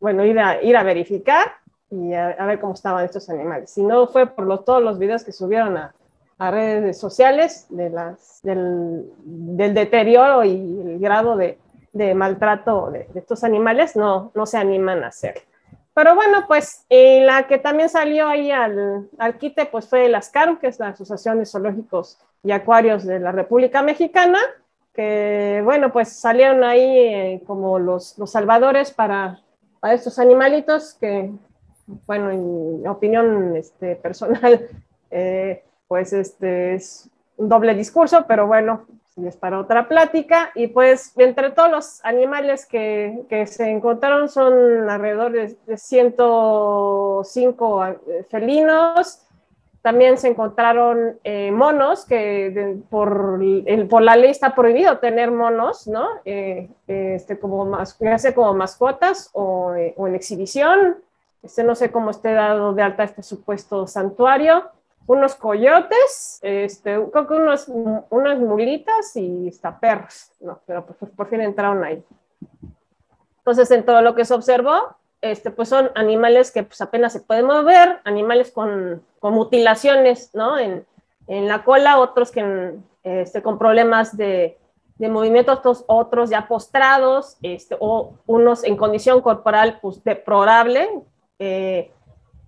bueno, 0.00 0.24
ir 0.24 0.38
a, 0.38 0.62
ir 0.62 0.76
a 0.76 0.82
verificar 0.82 1.52
y 1.90 2.14
a, 2.14 2.34
ver 2.46 2.60
cómo 2.60 2.74
estaban 2.74 3.04
estos 3.04 3.28
animales. 3.30 3.70
Si 3.70 3.82
no 3.82 4.06
fue 4.06 4.26
por 4.26 4.46
los, 4.46 4.64
todos 4.64 4.82
los 4.82 4.98
videos 4.98 5.24
que 5.24 5.32
subieron 5.32 5.76
a, 5.76 5.94
a 6.42 6.50
redes 6.50 6.98
sociales 6.98 7.66
de 7.70 7.88
las, 7.88 8.40
del, 8.42 9.12
del, 9.24 9.74
deterioro 9.74 10.44
y 10.44 10.50
el 10.50 10.98
grado 10.98 11.36
de, 11.36 11.58
de 11.92 12.14
maltrato 12.14 12.90
de, 12.90 13.06
de, 13.12 13.20
estos 13.20 13.44
animales, 13.44 13.94
no, 13.94 14.32
no 14.34 14.44
se 14.44 14.58
animan 14.58 15.04
a 15.04 15.08
hacer. 15.08 15.42
Pero 15.94 16.16
bueno, 16.16 16.44
pues 16.48 16.84
eh, 16.88 17.22
la 17.24 17.46
que 17.46 17.58
también 17.58 17.88
salió 17.88 18.26
ahí 18.26 18.50
al, 18.50 19.08
al 19.18 19.38
quite 19.38 19.66
pues 19.66 19.88
fue 19.88 20.06
el 20.06 20.14
ASCARM, 20.16 20.58
que 20.58 20.66
es 20.66 20.80
la 20.80 20.88
Asociación 20.88 21.38
de 21.38 21.46
Zoológicos 21.46 22.18
y 22.42 22.50
Acuarios 22.50 23.04
de 23.04 23.20
la 23.20 23.30
República 23.30 23.82
Mexicana, 23.82 24.40
que 24.92 25.60
bueno, 25.62 25.92
pues 25.92 26.08
salieron 26.08 26.64
ahí 26.64 26.82
eh, 26.82 27.42
como 27.46 27.78
los, 27.78 28.18
los 28.18 28.32
salvadores 28.32 28.90
para, 28.90 29.40
para 29.78 29.94
estos 29.94 30.18
animalitos 30.18 30.94
que 30.94 31.30
bueno, 32.06 32.30
en 32.30 32.86
opinión 32.88 33.54
este, 33.56 33.96
personal, 33.96 34.68
eh, 35.10 35.62
pues 35.92 36.14
este 36.14 36.76
es 36.76 37.10
un 37.36 37.50
doble 37.50 37.74
discurso, 37.74 38.24
pero 38.26 38.46
bueno, 38.46 38.86
es 39.22 39.36
para 39.36 39.60
otra 39.60 39.88
plática. 39.88 40.50
Y 40.54 40.68
pues 40.68 41.12
entre 41.18 41.50
todos 41.50 41.70
los 41.70 42.02
animales 42.02 42.64
que, 42.64 43.24
que 43.28 43.46
se 43.46 43.68
encontraron 43.68 44.30
son 44.30 44.88
alrededor 44.88 45.32
de, 45.32 45.54
de 45.66 45.76
105 45.76 47.84
eh, 47.84 48.24
felinos. 48.30 49.20
También 49.82 50.16
se 50.16 50.28
encontraron 50.28 51.18
eh, 51.24 51.52
monos, 51.52 52.06
que 52.06 52.78
por, 52.88 53.38
el, 53.42 53.86
por, 53.86 54.00
la 54.00 54.16
ley 54.16 54.30
está 54.30 54.54
prohibido 54.54 54.96
tener 54.96 55.30
monos, 55.30 55.86
¿no? 55.88 56.08
Eh, 56.24 56.70
este, 56.86 57.38
como, 57.38 57.66
mas, 57.66 57.98
ya 57.98 58.16
sea 58.16 58.34
como 58.34 58.54
mascotas 58.54 59.28
o, 59.34 59.74
o 59.96 60.08
en 60.08 60.14
exhibición. 60.14 60.96
Este, 61.42 61.62
no 61.62 61.74
sé 61.74 61.92
cómo 61.92 62.12
esté 62.12 62.32
dado 62.32 62.72
de 62.72 62.80
alta 62.80 63.04
este 63.04 63.22
supuesto 63.22 63.86
santuario, 63.86 64.70
unos 65.06 65.34
coyotes, 65.34 66.38
este, 66.42 66.98
creo 67.10 67.26
que 67.26 67.34
unos, 67.34 67.68
unas 67.68 68.38
mulitas 68.38 69.16
y 69.16 69.48
hasta 69.48 69.78
perros, 69.78 70.30
no, 70.40 70.60
pero 70.66 70.86
pues, 70.86 71.10
por 71.12 71.28
fin 71.28 71.40
entraron 71.40 71.82
ahí. 71.84 72.04
Entonces, 73.38 73.70
en 73.72 73.84
todo 73.84 74.02
lo 74.02 74.14
que 74.14 74.24
se 74.24 74.34
observó, 74.34 74.96
este, 75.20 75.50
pues 75.50 75.68
son 75.68 75.90
animales 75.94 76.50
que 76.50 76.64
pues 76.64 76.80
apenas 76.80 77.12
se 77.12 77.20
pueden 77.20 77.46
mover, 77.46 78.00
animales 78.04 78.50
con, 78.50 79.02
con 79.20 79.34
mutilaciones, 79.34 80.34
¿no? 80.34 80.58
En, 80.58 80.86
en, 81.26 81.48
la 81.48 81.64
cola, 81.64 81.98
otros 81.98 82.30
que 82.30 82.74
este, 83.02 83.42
con 83.42 83.58
problemas 83.58 84.16
de, 84.16 84.58
de 84.96 85.08
movimiento, 85.08 85.52
otros, 85.52 85.84
otros 85.86 86.30
ya 86.30 86.46
postrados, 86.46 87.36
este, 87.42 87.76
o 87.80 88.14
unos 88.26 88.64
en 88.64 88.76
condición 88.76 89.20
corporal 89.20 89.78
pues, 89.80 90.02
deplorable, 90.04 90.88
eh, 91.38 91.92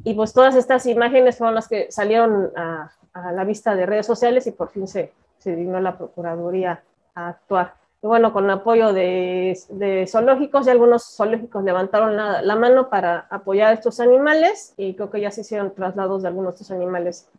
y 0.05 0.15
pues 0.15 0.33
todas 0.33 0.55
estas 0.55 0.87
imágenes 0.87 1.39
fueron 1.39 1.55
las 1.55 1.67
que 1.67 1.91
salieron 1.91 2.53
a, 2.57 2.91
la 3.33 3.45
vista 3.45 3.75
de 3.75 3.87
redes 3.87 4.07
sociales 4.07 4.47
y 4.47 4.51
por 4.51 4.69
fin 4.71 4.87
se, 4.87 5.13
se 5.39 5.55
dignó 5.55 5.81
la 5.81 5.97
Procuraduría 5.97 6.83
a 7.15 7.29
actuar. 7.29 7.75
Y 8.03 8.07
bueno, 8.07 8.33
con 8.33 8.51
apoyo 8.51 8.93
de, 8.93 9.59
de 9.71 10.07
zoológicos 10.07 10.67
y 10.67 10.71
algunos 10.71 11.17
zoológicos 11.17 11.65
levantaron 11.65 12.17
la, 12.17 12.57
mano 12.57 12.91
para 12.91 13.27
apoyar 13.31 13.71
a 13.71 13.73
estos 13.73 13.99
animales 14.01 14.75
y 14.77 14.95
creo 14.95 15.11
que 15.11 15.21
ya 15.21 15.31
se 15.31 15.41
hicieron 15.41 15.73
traslados 15.75 16.23
de 16.23 16.29
algunos 16.29 16.53
de 16.53 16.63
estos 16.63 16.71
animales 16.73 17.31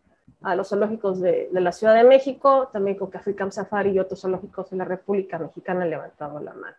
a 0.41 0.56
los 0.56 0.69
zoológicos 0.69 1.19
de, 1.19 1.49
de 1.51 1.62
la 1.62 1.71
Ciudad 1.71 1.93
de 1.93 2.04
México, 2.04 2.69
también 2.71 2.97
con 2.97 3.12
African 3.13 3.51
Safari 3.51 3.91
y 3.91 3.99
otros 3.99 4.21
zoológicos 4.21 4.69
de 4.69 4.78
la 4.78 4.86
República 4.86 5.38
Mexicana 5.38 5.84
han 5.84 5.89
levantado 5.89 6.39
la 6.39 6.54
mano. 6.54 6.75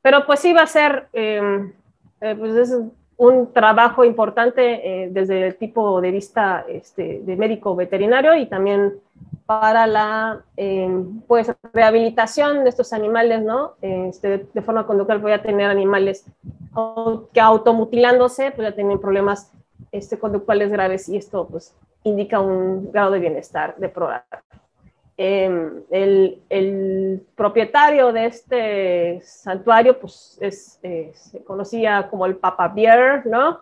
Pero 0.00 0.24
pues 0.24 0.40
sí 0.40 0.52
va 0.52 0.62
a 0.62 0.66
ser, 0.66 1.08
eh, 1.12 1.72
eh, 2.20 2.36
pues 2.38 2.54
es 2.54 2.78
un 3.18 3.52
trabajo 3.52 4.04
importante 4.04 5.04
eh, 5.04 5.08
desde 5.10 5.46
el 5.46 5.56
tipo 5.56 6.00
de 6.00 6.10
vista 6.10 6.64
este, 6.68 7.20
de 7.24 7.36
médico 7.36 7.74
veterinario 7.74 8.34
y 8.34 8.46
también 8.46 8.94
para 9.46 9.86
la 9.86 10.42
eh, 10.56 10.90
pues, 11.26 11.52
rehabilitación 11.72 12.64
de 12.64 12.70
estos 12.70 12.92
animales, 12.92 13.42
¿no? 13.42 13.74
Este, 13.80 14.46
de 14.52 14.62
forma 14.62 14.86
conductual 14.86 15.20
voy 15.20 15.32
a 15.32 15.42
tener 15.42 15.70
animales 15.70 16.26
que 17.32 17.40
automutilándose, 17.40 18.50
pues 18.50 18.68
ya 18.68 18.74
tienen 18.74 19.00
problemas 19.00 19.50
este, 19.92 20.18
conductuales 20.18 20.70
graves 20.70 21.08
y 21.08 21.16
esto 21.16 21.46
pues 21.46 21.74
indica 22.02 22.40
un 22.40 22.92
grado 22.92 23.12
de 23.12 23.20
bienestar 23.20 23.76
de 23.76 23.88
programa. 23.88 24.24
Eh, 25.18 25.70
el, 25.90 26.42
el, 26.50 27.26
propietario 27.34 28.12
de 28.12 28.26
este 28.26 29.20
santuario, 29.22 29.98
pues 29.98 30.36
es, 30.40 30.78
eh, 30.82 31.10
se 31.14 31.42
conocía 31.42 32.08
como 32.10 32.26
el 32.26 32.36
Papa 32.36 32.68
Bear, 32.68 33.26
¿no? 33.26 33.60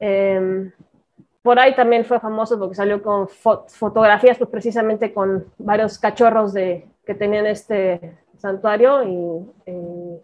Eh, 0.00 0.70
por 1.46 1.60
ahí 1.60 1.76
también 1.76 2.04
fue 2.04 2.18
famoso 2.18 2.58
porque 2.58 2.74
salió 2.74 3.00
con 3.00 3.28
fo 3.28 3.66
fotografías, 3.68 4.36
pues 4.36 4.50
precisamente 4.50 5.14
con 5.14 5.46
varios 5.58 5.96
cachorros 5.96 6.52
de, 6.52 6.88
que 7.04 7.14
tenían 7.14 7.46
este 7.46 8.18
santuario 8.36 9.04
y 9.04 9.46
eh, 9.66 10.20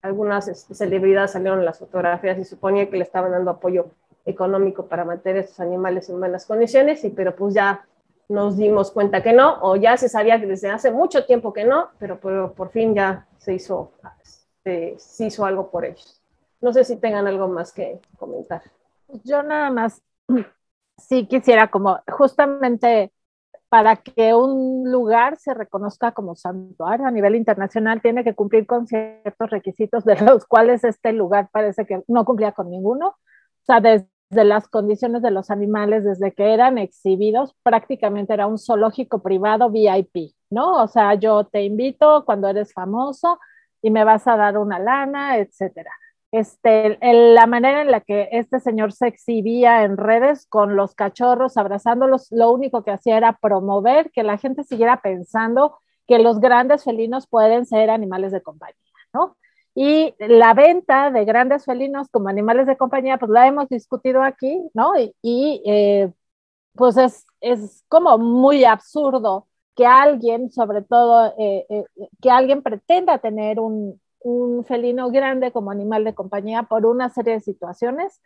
algunas 0.00 0.48
este, 0.48 0.74
celebridades 0.74 1.32
salieron 1.32 1.58
en 1.58 1.66
las 1.66 1.78
fotografías 1.78 2.38
y 2.38 2.44
suponía 2.44 2.88
que 2.88 2.96
le 2.96 3.04
estaban 3.04 3.32
dando 3.32 3.50
apoyo 3.50 3.88
económico 4.24 4.86
para 4.86 5.04
mantener 5.04 5.42
estos 5.42 5.60
animales 5.60 6.08
en 6.08 6.18
buenas 6.18 6.46
condiciones, 6.46 7.04
y, 7.04 7.10
pero 7.10 7.36
pues 7.36 7.52
ya 7.52 7.84
nos 8.28 8.56
dimos 8.56 8.90
cuenta 8.90 9.22
que 9.22 9.32
no, 9.32 9.58
o 9.60 9.76
ya 9.76 9.96
se 9.96 10.08
sabía 10.08 10.40
que 10.40 10.46
desde 10.46 10.70
hace 10.70 10.90
mucho 10.90 11.24
tiempo 11.24 11.52
que 11.52 11.64
no, 11.64 11.90
pero, 11.98 12.18
pero 12.20 12.52
por 12.54 12.70
fin 12.70 12.94
ya 12.94 13.26
se 13.38 13.54
hizo, 13.54 13.92
se, 14.62 14.94
se, 14.98 15.26
hizo 15.26 15.44
algo 15.44 15.70
por 15.70 15.84
ellos. 15.84 16.22
No 16.60 16.72
sé 16.72 16.84
si 16.84 16.96
tengan 16.96 17.26
algo 17.26 17.48
más 17.48 17.72
que 17.72 18.00
comentar. 18.18 18.62
Yo 19.24 19.42
nada 19.42 19.70
más 19.70 20.02
sí 20.98 21.26
quisiera 21.26 21.70
como 21.70 22.00
justamente 22.08 23.12
para 23.74 23.96
que 23.96 24.34
un 24.34 24.90
lugar 24.90 25.36
se 25.36 25.52
reconozca 25.52 26.12
como 26.12 26.36
santuario 26.36 27.06
a 27.06 27.10
nivel 27.10 27.34
internacional 27.34 28.00
tiene 28.00 28.22
que 28.22 28.34
cumplir 28.34 28.66
con 28.66 28.86
ciertos 28.86 29.50
requisitos 29.50 30.04
de 30.04 30.14
los 30.20 30.46
cuales 30.46 30.84
este 30.84 31.12
lugar 31.12 31.48
parece 31.50 31.84
que 31.84 32.04
no 32.06 32.24
cumplía 32.24 32.52
con 32.52 32.70
ninguno. 32.70 33.08
O 33.08 33.64
sea, 33.66 33.80
desde 33.80 34.06
de 34.34 34.44
las 34.44 34.68
condiciones 34.68 35.22
de 35.22 35.30
los 35.30 35.50
animales 35.50 36.04
desde 36.04 36.32
que 36.32 36.52
eran 36.52 36.78
exhibidos, 36.78 37.54
prácticamente 37.62 38.32
era 38.34 38.46
un 38.46 38.58
zoológico 38.58 39.22
privado 39.22 39.70
VIP, 39.70 40.34
¿no? 40.50 40.82
O 40.82 40.88
sea, 40.88 41.14
yo 41.14 41.44
te 41.44 41.62
invito 41.62 42.24
cuando 42.24 42.48
eres 42.48 42.72
famoso 42.72 43.38
y 43.82 43.90
me 43.90 44.04
vas 44.04 44.26
a 44.26 44.36
dar 44.36 44.58
una 44.58 44.78
lana, 44.78 45.38
etcétera. 45.38 45.90
Este, 46.32 46.98
la 47.00 47.46
manera 47.46 47.82
en 47.82 47.92
la 47.92 48.00
que 48.00 48.28
este 48.32 48.58
señor 48.58 48.92
se 48.92 49.06
exhibía 49.06 49.84
en 49.84 49.96
redes 49.96 50.46
con 50.48 50.74
los 50.74 50.94
cachorros, 50.94 51.56
abrazándolos, 51.56 52.26
lo 52.32 52.50
único 52.50 52.82
que 52.82 52.90
hacía 52.90 53.16
era 53.16 53.38
promover 53.40 54.10
que 54.10 54.24
la 54.24 54.36
gente 54.36 54.64
siguiera 54.64 55.00
pensando 55.00 55.78
que 56.08 56.18
los 56.18 56.40
grandes 56.40 56.82
felinos 56.82 57.28
pueden 57.28 57.66
ser 57.66 57.88
animales 57.88 58.32
de 58.32 58.42
compañía, 58.42 58.74
¿no? 59.12 59.36
Y 59.74 60.14
la 60.18 60.54
venta 60.54 61.10
de 61.10 61.24
grandes 61.24 61.64
felinos 61.64 62.08
como 62.10 62.28
animales 62.28 62.66
de 62.66 62.76
compañía, 62.76 63.18
pues 63.18 63.30
la 63.30 63.46
hemos 63.48 63.68
discutido 63.68 64.22
aquí, 64.22 64.60
¿no? 64.74 64.92
Y, 65.22 65.62
eh, 65.66 66.12
pues 66.74 66.96
es, 66.96 67.26
es, 67.40 67.84
como 67.88 68.18
muy 68.18 68.64
absurdo 68.64 69.48
que 69.76 69.86
alguien, 69.86 70.50
sobre 70.50 70.82
todo, 70.82 71.34
eh, 71.38 71.66
eh, 71.68 71.84
que 72.22 72.30
alguien 72.30 72.62
pretenda 72.62 73.18
tener 73.18 73.60
un, 73.60 74.00
un, 74.20 74.64
felino 74.64 75.10
grande 75.10 75.52
como 75.52 75.70
animal 75.70 76.04
de 76.04 76.14
compañía 76.14 76.64
por 76.64 76.86
una 76.86 77.10
serie 77.10 77.34
de 77.34 77.40
situaciones 77.40 78.20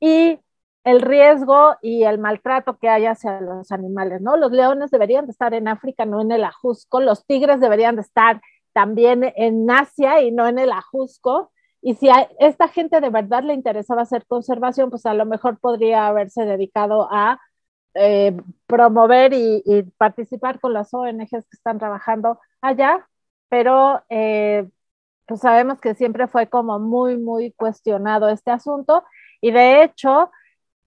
y 0.00 0.38
el 0.84 1.00
riesgo 1.00 1.76
y 1.82 2.04
el 2.04 2.18
maltrato 2.18 2.78
que 2.78 2.88
hay 2.88 3.06
hacia 3.06 3.40
los 3.40 3.70
animales, 3.72 4.20
¿no? 4.20 4.36
Los 4.36 4.52
leones 4.52 4.90
deberían 4.90 5.26
de 5.26 5.32
estar 5.32 5.54
en 5.54 5.68
África, 5.68 6.04
no 6.06 6.20
en 6.20 6.32
el 6.32 6.44
Ajusco, 6.44 7.00
los 7.00 7.24
tigres 7.26 7.60
deberían 7.60 7.96
de 7.96 8.02
estar 8.02 8.40
también 8.72 9.32
en 9.36 9.70
Asia 9.70 10.20
y 10.22 10.30
no 10.30 10.46
en 10.46 10.58
el 10.58 10.72
Ajusco. 10.72 11.52
Y 11.80 11.94
si 11.96 12.08
a 12.08 12.28
esta 12.38 12.68
gente 12.68 13.00
de 13.00 13.10
verdad 13.10 13.42
le 13.42 13.54
interesaba 13.54 14.02
hacer 14.02 14.26
conservación, 14.26 14.90
pues 14.90 15.06
a 15.06 15.14
lo 15.14 15.26
mejor 15.26 15.58
podría 15.58 16.06
haberse 16.06 16.44
dedicado 16.44 17.08
a 17.10 17.40
eh, 17.94 18.34
promover 18.66 19.32
y, 19.34 19.62
participar 19.98 20.60
con 20.60 20.72
las 20.72 20.94
ONGs 20.94 21.30
que 21.30 21.38
están 21.52 21.78
trabajando 21.78 22.40
allá, 22.62 23.06
pero 23.48 24.02
eh, 24.08 24.66
pues 25.26 25.40
sabemos 25.40 25.80
que 25.80 25.94
siempre 25.94 26.26
fue 26.28 26.48
como 26.48 26.78
muy, 26.78 27.18
muy 27.18 27.52
cuestionado 27.52 28.28
este 28.28 28.50
asunto 28.50 29.04
y 29.40 29.50
de 29.50 29.82
hecho 29.84 30.30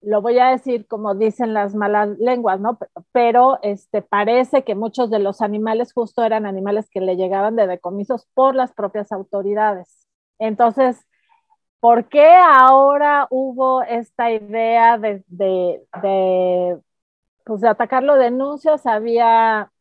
lo 0.06 0.22
voy 0.22 0.38
a 0.38 0.50
decir 0.50 0.86
como 0.86 1.16
dicen 1.16 1.52
las 1.52 1.74
malas 1.74 2.16
lenguas, 2.20 2.60
¿no? 2.60 2.78
Pero 3.10 3.58
este, 3.62 4.02
parece 4.02 4.62
que 4.62 4.76
muchos 4.76 5.10
de 5.10 5.18
los 5.18 5.42
animales 5.42 5.92
justo 5.92 6.22
eran 6.22 6.46
animales 6.46 6.88
que 6.88 7.00
le 7.00 7.16
llegaban 7.16 7.56
de 7.56 7.66
decomisos 7.66 8.28
por 8.32 8.54
las 8.54 8.72
propias 8.72 9.10
autoridades. 9.10 10.06
Entonces, 10.38 11.04
¿por 11.80 12.08
qué 12.08 12.28
ahora 12.36 13.26
hubo 13.30 13.82
esta 13.82 14.30
idea 14.30 14.96
de, 14.96 15.24
de, 15.26 15.82
de, 16.00 16.78
pues 17.44 17.60
de 17.62 17.68
atacarlo? 17.68 18.14
Denuncias 18.14 18.86
había 18.86 19.72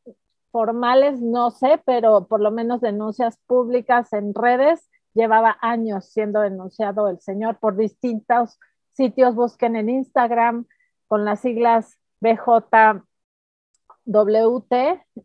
formales, 0.51 1.21
no 1.21 1.51
sé, 1.51 1.79
pero 1.85 2.25
por 2.25 2.41
lo 2.41 2.49
menos 2.49 2.81
denuncias 2.81 3.37
públicas 3.45 4.11
en 4.11 4.33
redes. 4.33 4.89
Llevaba 5.13 5.55
años 5.61 6.05
siendo 6.05 6.41
denunciado 6.41 7.09
el 7.09 7.19
señor 7.21 7.57
por 7.59 7.77
distintos 7.77 8.57
sitios, 8.95 9.35
busquen 9.35 9.75
en 9.75 9.89
Instagram 9.89 10.65
con 11.07 11.25
las 11.25 11.41
siglas 11.41 11.99
BJWT 12.21 13.03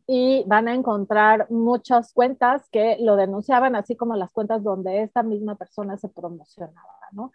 y 0.06 0.44
van 0.46 0.68
a 0.68 0.74
encontrar 0.74 1.46
muchas 1.50 2.12
cuentas 2.12 2.68
que 2.70 2.96
lo 3.00 3.16
denunciaban, 3.16 3.76
así 3.76 3.96
como 3.96 4.16
las 4.16 4.32
cuentas 4.32 4.62
donde 4.62 5.02
esta 5.02 5.22
misma 5.22 5.56
persona 5.56 5.96
se 5.96 6.08
promocionaba, 6.08 7.08
¿no? 7.12 7.32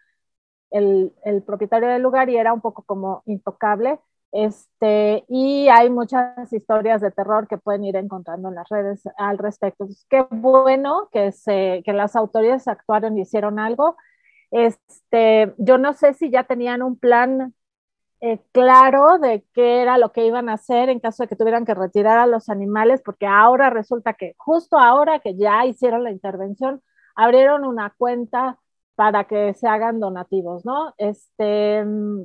El, 0.72 1.14
el 1.24 1.44
propietario 1.44 1.90
del 1.90 2.02
lugar 2.02 2.30
y 2.30 2.38
era 2.38 2.54
un 2.54 2.62
poco 2.62 2.84
como 2.84 3.24
intocable. 3.26 4.00
Este, 4.32 5.24
y 5.30 5.70
hay 5.70 5.90
muchas 5.90 6.52
historias 6.52 7.00
de 7.00 7.10
terror 7.12 7.48
que 7.48 7.58
pueden 7.58 7.86
ir 7.86 7.96
encontrando 7.96 8.50
en 8.50 8.56
las 8.56 8.68
redes 8.68 9.02
al 9.18 9.38
respecto. 9.38 9.88
qué 10.10 10.26
bueno 10.30 11.08
que, 11.14 11.32
se, 11.32 11.82
que 11.86 11.94
las 11.94 12.18
autoridades 12.18 12.68
actuaron 12.68 13.18
y 13.18 13.22
hicieron 13.22 13.60
algo. 13.60 13.96
Este, 14.56 15.54
yo 15.58 15.78
no 15.78 15.92
sé 15.94 16.14
si 16.14 16.30
ya 16.32 16.46
tenían 16.46 16.82
un 16.82 16.98
plan 16.98 17.54
eh, 18.22 18.40
claro 18.54 19.20
de 19.20 19.46
qué 19.54 19.82
era 19.82 19.98
lo 19.98 20.14
que 20.14 20.26
iban 20.26 20.48
a 20.48 20.54
hacer 20.54 20.88
en 20.90 21.02
caso 21.02 21.24
de 21.24 21.28
que 21.30 21.36
tuvieran 21.36 21.66
que 21.66 21.74
retirar 21.74 22.20
a 22.20 22.26
los 22.26 22.48
animales, 22.50 23.02
porque 23.04 23.28
ahora 23.28 23.70
resulta 23.70 24.14
que 24.14 24.34
justo 24.38 24.80
ahora 24.80 25.20
que 25.20 25.36
ya 25.36 25.66
hicieron 25.66 26.06
la 26.06 26.12
intervención, 26.12 26.82
abrieron 27.16 27.66
una 27.66 27.94
cuenta 27.98 28.58
para 28.96 29.26
que 29.26 29.54
se 29.56 29.68
hagan 29.68 30.00
donativos, 30.00 30.66
¿no? 30.66 30.94
Este, 30.98 31.84
mm, 31.84 32.24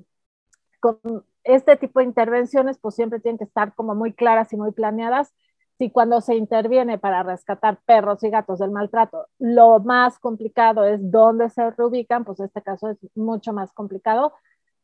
con 0.80 1.00
este 1.44 1.76
tipo 1.76 2.00
de 2.00 2.06
intervenciones, 2.06 2.78
pues 2.78 2.94
siempre 2.94 3.20
tienen 3.20 3.38
que 3.38 3.44
estar 3.44 3.74
como 3.74 3.96
muy 3.96 4.12
claras 4.14 4.52
y 4.52 4.56
muy 4.56 4.72
planeadas 4.72 5.34
si 5.80 5.88
cuando 5.88 6.20
se 6.20 6.34
interviene 6.34 6.98
para 6.98 7.22
rescatar 7.22 7.78
perros 7.86 8.22
y 8.22 8.28
gatos 8.28 8.58
del 8.58 8.70
maltrato, 8.70 9.28
lo 9.38 9.80
más 9.80 10.18
complicado 10.18 10.84
es 10.84 11.00
dónde 11.10 11.48
se 11.48 11.70
reubican, 11.70 12.22
pues 12.22 12.38
este 12.38 12.60
caso 12.60 12.90
es 12.90 12.98
mucho 13.14 13.54
más 13.54 13.72
complicado. 13.72 14.34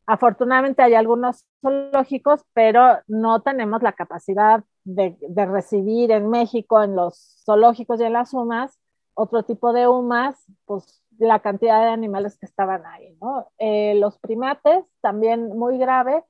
Afortunadamente 0.07 0.81
hay 0.81 0.95
algunos 0.95 1.45
zoológicos, 1.61 2.41
pero 2.53 2.97
no 3.05 3.43
tenemos 3.43 3.83
la 3.83 3.91
capacidad 3.91 4.63
de, 4.85 5.15
recibir 5.45 6.09
en 6.09 6.31
México, 6.31 6.81
en 6.81 6.95
los 6.95 7.43
zoológicos 7.45 8.01
y 8.01 8.05
en 8.05 8.13
las 8.13 8.33
UMAS, 8.33 8.79
otro 9.13 9.43
tipo 9.43 9.73
de 9.73 9.87
UMAS, 9.87 10.47
pues 10.65 11.03
la 11.19 11.41
cantidad 11.41 11.79
de 11.79 11.89
animales 11.89 12.39
que 12.39 12.47
estaban 12.47 12.83
ahí, 12.87 13.15
¿no? 13.21 13.51
Eh, 13.59 13.93
los 13.99 14.17
primates, 14.17 14.83
también 15.01 15.49
muy 15.49 15.77
grave, 15.77 16.23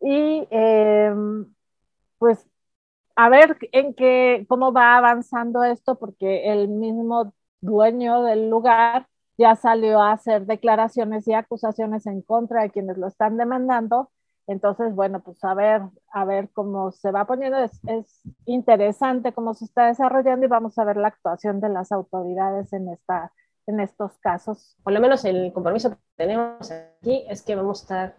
y 0.00 0.46
eh, 0.52 1.12
pues 2.18 2.46
a 3.16 3.28
ver 3.28 3.58
en 3.72 3.94
qué, 3.94 4.46
cómo 4.48 4.72
va 4.72 4.96
avanzando 4.96 5.64
esto, 5.64 5.98
porque 5.98 6.52
el 6.52 6.68
mismo 6.68 7.32
dueño 7.60 8.22
del 8.22 8.48
lugar 8.50 9.06
ya 9.38 9.56
salió 9.56 10.00
a 10.00 10.12
hacer 10.12 10.46
declaraciones 10.46 11.26
y 11.26 11.32
acusaciones 11.34 12.06
en 12.06 12.22
contra 12.22 12.62
de 12.62 12.70
quienes 12.70 12.98
lo 12.98 13.06
están 13.06 13.36
demandando. 13.36 14.10
Entonces, 14.46 14.94
bueno, 14.94 15.20
pues 15.20 15.42
a 15.44 15.54
ver, 15.54 15.82
a 16.12 16.24
ver 16.24 16.50
cómo 16.52 16.90
se 16.92 17.10
va 17.10 17.26
poniendo. 17.26 17.58
Es, 17.58 17.80
es, 17.86 18.22
interesante 18.44 19.32
cómo 19.32 19.54
se 19.54 19.64
está 19.64 19.86
desarrollando 19.86 20.46
y 20.46 20.48
vamos 20.48 20.78
a 20.78 20.84
ver 20.84 20.96
la 20.96 21.08
actuación 21.08 21.60
de 21.60 21.68
las 21.68 21.92
autoridades 21.92 22.72
en, 22.72 22.88
esta, 22.88 23.32
en 23.66 23.80
estos 23.80 24.18
casos. 24.18 24.76
Por 24.82 24.92
lo 24.92 25.00
menos 25.00 25.24
el 25.24 25.52
compromiso 25.52 25.90
que 25.90 25.96
tenemos 26.16 26.70
aquí 26.70 27.24
es 27.28 27.42
que 27.42 27.54
vamos 27.54 27.80
a 27.80 27.82
estar 27.82 28.16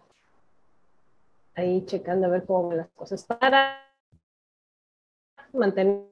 ahí 1.54 1.84
checando 1.86 2.26
a 2.26 2.30
ver 2.30 2.46
cómo 2.46 2.72
las 2.72 2.88
cosas 2.90 3.24
para 3.24 3.78
mantener 5.54 6.04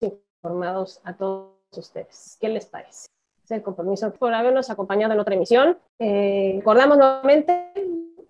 informados 0.00 1.00
a 1.04 1.16
todos 1.16 1.52
ustedes. 1.76 2.36
¿Qué 2.40 2.48
les 2.48 2.66
parece? 2.66 3.08
Es 3.44 3.50
el 3.50 3.62
compromiso 3.62 4.12
por 4.12 4.34
habernos 4.34 4.70
acompañado 4.70 5.12
en 5.14 5.20
otra 5.20 5.34
emisión. 5.34 5.78
Eh, 5.98 6.54
recordamos 6.56 6.98
nuevamente, 6.98 7.72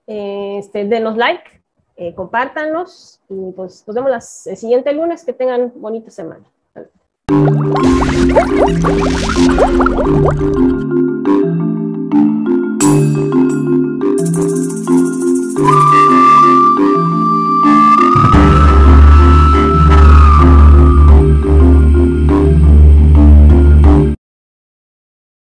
eh, 0.06 0.58
este, 0.58 0.84
denos 0.84 1.16
like, 1.16 1.62
eh, 1.96 2.14
y 3.28 3.52
pues 3.52 3.84
nos 3.86 3.94
vemos 3.94 4.46
el 4.46 4.56
siguiente 4.56 4.92
lunes. 4.92 5.24
Que 5.24 5.32
tengan 5.32 5.72
bonita 5.76 6.10
semana. 6.10 6.44